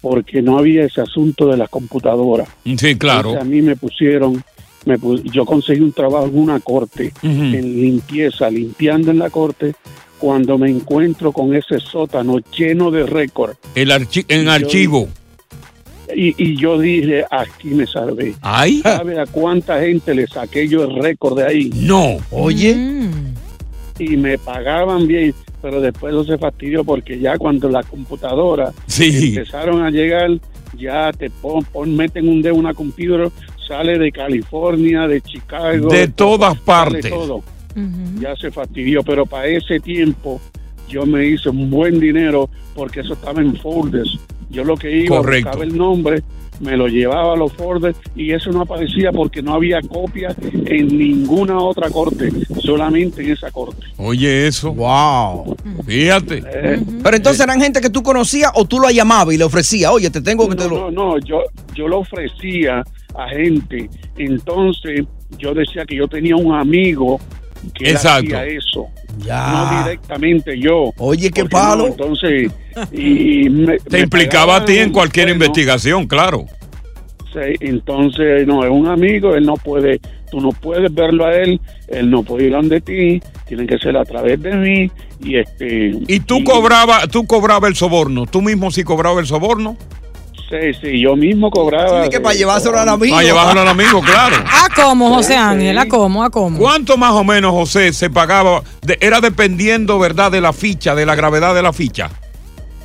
porque 0.00 0.42
no 0.42 0.58
había 0.58 0.84
ese 0.84 1.00
asunto 1.00 1.48
de 1.48 1.56
las 1.56 1.68
computadoras. 1.68 2.48
Sí, 2.64 2.96
claro. 2.96 3.30
Entonces, 3.30 3.42
a 3.42 3.44
mí 3.44 3.62
me 3.62 3.76
pusieron, 3.76 4.42
me 4.84 4.96
yo 5.24 5.44
conseguí 5.44 5.80
un 5.80 5.92
trabajo 5.92 6.26
en 6.26 6.38
una 6.38 6.60
corte, 6.60 7.12
en 7.22 7.80
limpieza, 7.80 8.50
limpiando 8.50 9.10
en 9.10 9.18
la 9.18 9.30
corte, 9.30 9.74
cuando 10.18 10.58
me 10.58 10.70
encuentro 10.70 11.32
con 11.32 11.54
ese 11.54 11.80
sótano 11.80 12.38
lleno 12.56 12.90
de 12.90 13.04
récord. 13.06 13.56
El 13.74 13.90
archi- 13.90 14.24
en 14.28 14.44
Yo- 14.44 14.52
archivo. 14.52 15.08
Y, 16.14 16.34
y 16.36 16.56
yo 16.56 16.78
dije, 16.78 17.24
aquí 17.30 17.68
me 17.68 17.86
salvé. 17.86 18.34
¿Ay? 18.42 18.80
¿Sabe 18.82 19.18
a 19.18 19.24
cuánta 19.26 19.80
gente 19.80 20.14
le 20.14 20.26
saqué 20.26 20.68
yo 20.68 20.84
el 20.84 21.02
récord 21.02 21.38
de 21.38 21.46
ahí? 21.46 21.70
No. 21.74 22.18
Oye. 22.30 22.76
Y 24.04 24.16
me 24.16 24.36
pagaban 24.36 25.06
bien, 25.06 25.32
pero 25.60 25.80
después 25.80 26.12
no 26.12 26.24
se 26.24 26.36
fastidió 26.38 26.82
porque 26.84 27.18
ya 27.20 27.38
cuando 27.38 27.68
la 27.68 27.82
computadora 27.84 28.72
Sí. 28.86 29.28
empezaron 29.36 29.82
a 29.82 29.90
llegar, 29.90 30.30
ya 30.76 31.12
te 31.12 31.30
pon, 31.30 31.62
pon- 31.64 31.94
meten 31.94 32.28
un 32.28 32.42
dedo 32.42 32.54
en 32.54 32.60
una 32.60 32.74
computadora, 32.74 33.30
sale 33.68 33.96
de 33.98 34.10
California, 34.10 35.06
de 35.06 35.20
Chicago. 35.20 35.88
De 35.88 36.08
todas 36.08 36.58
partes. 36.58 37.08
todo. 37.08 37.42
Ya 38.20 38.34
se 38.36 38.50
fastidió, 38.50 39.02
pero 39.02 39.24
para 39.24 39.46
ese 39.46 39.80
tiempo 39.80 40.40
yo 40.88 41.06
me 41.06 41.24
hice 41.26 41.48
un 41.48 41.70
buen 41.70 41.98
dinero 42.00 42.50
porque 42.74 43.00
eso 43.00 43.14
estaba 43.14 43.40
en 43.40 43.56
folders. 43.56 44.18
Yo 44.50 44.64
lo 44.64 44.76
que 44.76 44.94
iba, 45.04 45.16
Correcto. 45.16 45.48
buscaba 45.48 45.64
el 45.64 45.76
nombre, 45.78 46.22
me 46.60 46.76
lo 46.76 46.86
llevaba 46.86 47.32
a 47.32 47.36
los 47.36 47.52
folders 47.54 47.98
y 48.14 48.32
eso 48.32 48.50
no 48.52 48.62
aparecía 48.62 49.10
porque 49.10 49.42
no 49.42 49.54
había 49.54 49.80
copia 49.82 50.34
en 50.66 50.86
ninguna 50.96 51.58
otra 51.58 51.90
corte, 51.90 52.30
solamente 52.60 53.22
en 53.22 53.32
esa 53.32 53.50
corte. 53.50 53.86
Oye, 53.96 54.46
eso. 54.46 54.72
Wow. 54.72 55.56
Fíjate. 55.86 56.42
Pero 57.02 57.16
entonces 57.16 57.40
eran 57.42 57.60
gente 57.60 57.80
que 57.80 57.90
tú 57.90 58.02
conocías 58.02 58.52
o 58.54 58.64
tú 58.64 58.78
lo 58.78 58.90
llamabas 58.90 59.34
y 59.34 59.38
le 59.38 59.44
ofrecías, 59.44 59.90
oye, 59.90 60.10
te 60.10 60.20
tengo 60.20 60.48
que 60.48 60.54
te 60.56 60.64
No, 60.64 60.70
lo. 60.70 60.90
no, 60.90 60.90
no, 60.90 61.18
yo, 61.18 61.40
yo 61.74 61.88
lo 61.88 62.00
ofrecía 62.00 62.82
a 63.14 63.28
gente. 63.30 63.90
Entonces 64.16 65.04
yo 65.38 65.54
decía 65.54 65.84
que 65.84 65.96
yo 65.96 66.06
tenía 66.08 66.36
un 66.36 66.54
amigo 66.54 67.18
que 67.74 67.90
Exacto. 67.90 68.36
hacía 68.36 68.46
eso. 68.46 68.86
Ya. 69.18 69.48
No 69.48 69.84
directamente 69.84 70.58
yo. 70.58 70.92
Oye, 70.98 71.30
qué 71.30 71.42
no, 71.44 71.48
palo. 71.48 71.86
entonces, 71.88 72.50
y 72.92 73.48
me- 73.50 73.78
Te 73.78 73.98
me 73.98 74.00
implicaba 74.04 74.56
a 74.56 74.64
ti 74.64 74.78
en 74.78 74.90
cualquier 74.90 75.26
bueno, 75.26 75.44
investigación, 75.44 76.06
claro. 76.06 76.46
sí, 77.32 77.54
entonces, 77.60 78.46
no, 78.46 78.64
es 78.64 78.70
un 78.70 78.86
amigo, 78.88 79.34
él 79.34 79.44
no 79.44 79.54
puede, 79.54 80.00
tú 80.30 80.40
no 80.40 80.50
puedes 80.50 80.92
verlo 80.94 81.26
a 81.26 81.34
él, 81.34 81.60
él 81.88 82.10
no 82.10 82.22
puede 82.22 82.46
ir 82.46 82.52
donde 82.52 82.80
ti, 82.80 83.22
tiene 83.46 83.66
que 83.66 83.78
ser 83.78 83.96
a 83.96 84.04
través 84.04 84.40
de 84.42 84.54
mí, 84.54 84.90
y 85.22 85.36
este... 85.36 85.92
Y 86.08 86.20
tú 86.20 86.42
cobrabas, 86.44 87.08
tú 87.08 87.26
cobrabas 87.26 87.68
el 87.70 87.76
soborno. 87.76 88.26
Tú 88.26 88.40
mismo 88.42 88.70
sí 88.70 88.82
cobrabas 88.82 89.20
el 89.20 89.26
soborno. 89.26 89.76
Sí, 90.52 90.78
sí, 90.82 91.00
yo 91.00 91.16
mismo 91.16 91.50
cobraba. 91.50 92.04
Sí, 92.04 92.10
que 92.10 92.20
para 92.20 92.34
llevárselo 92.34 92.78
al 92.78 92.88
amigo. 92.90 93.14
Para 93.14 93.26
llevárselo 93.26 93.60
al 93.62 93.68
amigo, 93.68 94.00
claro. 94.02 94.36
¿A 94.46 94.68
cómo, 94.74 95.14
José 95.14 95.34
Ángel? 95.34 95.78
¿A 95.78 95.86
cómo? 95.86 96.22
¿A 96.22 96.28
cómo? 96.28 96.58
¿Cuánto 96.58 96.98
más 96.98 97.12
o 97.12 97.24
menos, 97.24 97.52
José, 97.52 97.90
se 97.94 98.10
pagaba? 98.10 98.62
De- 98.82 98.98
era 99.00 99.22
dependiendo, 99.22 99.98
¿verdad?, 99.98 100.30
de 100.30 100.42
la 100.42 100.52
ficha, 100.52 100.94
de 100.94 101.06
la 101.06 101.14
gravedad 101.14 101.54
de 101.54 101.62
la 101.62 101.72
ficha. 101.72 102.10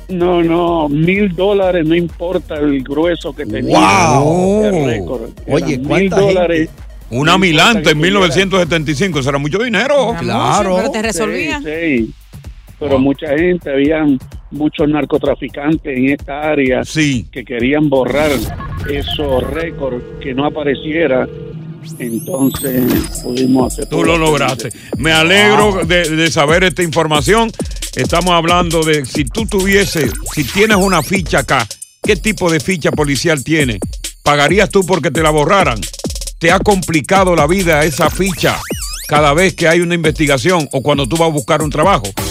No, 0.08 0.42
no, 0.42 0.88
mil 0.88 1.36
dólares, 1.36 1.84
no 1.86 1.94
importa 1.94 2.54
el 2.54 2.82
grueso 2.82 3.34
que 3.34 3.44
tenía. 3.44 3.78
¡Wow! 3.78 4.64
el 4.64 4.84
récord. 4.86 5.30
Oye, 5.46 5.74
Eran 5.74 5.84
¿cuánta 5.84 6.16
mil 6.16 6.26
dólares. 6.34 6.70
Una 7.10 7.38
que 7.38 7.46
en 7.48 7.82
tuviera- 7.82 7.94
1975, 8.00 9.18
eso 9.18 9.28
era 9.28 9.38
mucho 9.38 9.58
dinero. 9.58 10.14
Claro. 10.18 10.76
pero 10.76 10.90
te 10.90 11.02
resolvía. 11.02 11.58
Sí, 11.58 11.64
sí. 12.06 12.14
Pero 12.78 12.98
mucha 12.98 13.36
gente, 13.36 13.70
habían 13.70 14.18
muchos 14.50 14.88
narcotraficantes 14.88 15.96
en 15.96 16.10
esta 16.10 16.40
área 16.40 16.82
que 17.30 17.44
querían 17.44 17.88
borrar 17.88 18.30
esos 18.88 19.42
récords, 19.50 20.02
que 20.20 20.34
no 20.34 20.46
apareciera. 20.46 21.28
Entonces 21.98 23.20
pudimos 23.22 23.72
hacer. 23.72 23.86
Tú 23.88 24.04
lo 24.04 24.18
lograste. 24.18 24.70
Me 24.98 25.12
alegro 25.12 25.84
de, 25.84 26.08
de 26.08 26.30
saber 26.30 26.64
esta 26.64 26.82
información. 26.82 27.50
Estamos 27.96 28.30
hablando 28.30 28.82
de 28.82 29.04
si 29.04 29.24
tú 29.24 29.46
tuviese, 29.46 30.08
si 30.32 30.44
tienes 30.44 30.76
una 30.76 31.02
ficha 31.02 31.40
acá, 31.40 31.66
¿qué 32.02 32.14
tipo 32.14 32.50
de 32.50 32.60
ficha 32.60 32.92
policial 32.92 33.42
tienes? 33.42 33.78
¿Pagarías 34.22 34.70
tú 34.70 34.84
porque 34.84 35.10
te 35.10 35.22
la 35.22 35.30
borraran? 35.30 35.80
¿Te 36.38 36.52
ha 36.52 36.60
complicado 36.60 37.34
la 37.34 37.46
vida 37.46 37.84
esa 37.84 38.10
ficha 38.10 38.60
cada 39.08 39.34
vez 39.34 39.54
que 39.54 39.66
hay 39.66 39.80
una 39.80 39.94
investigación 39.94 40.68
o 40.72 40.82
cuando 40.82 41.08
tú 41.08 41.16
vas 41.16 41.28
a 41.28 41.32
buscar 41.32 41.62
un 41.62 41.70
trabajo? 41.70 42.04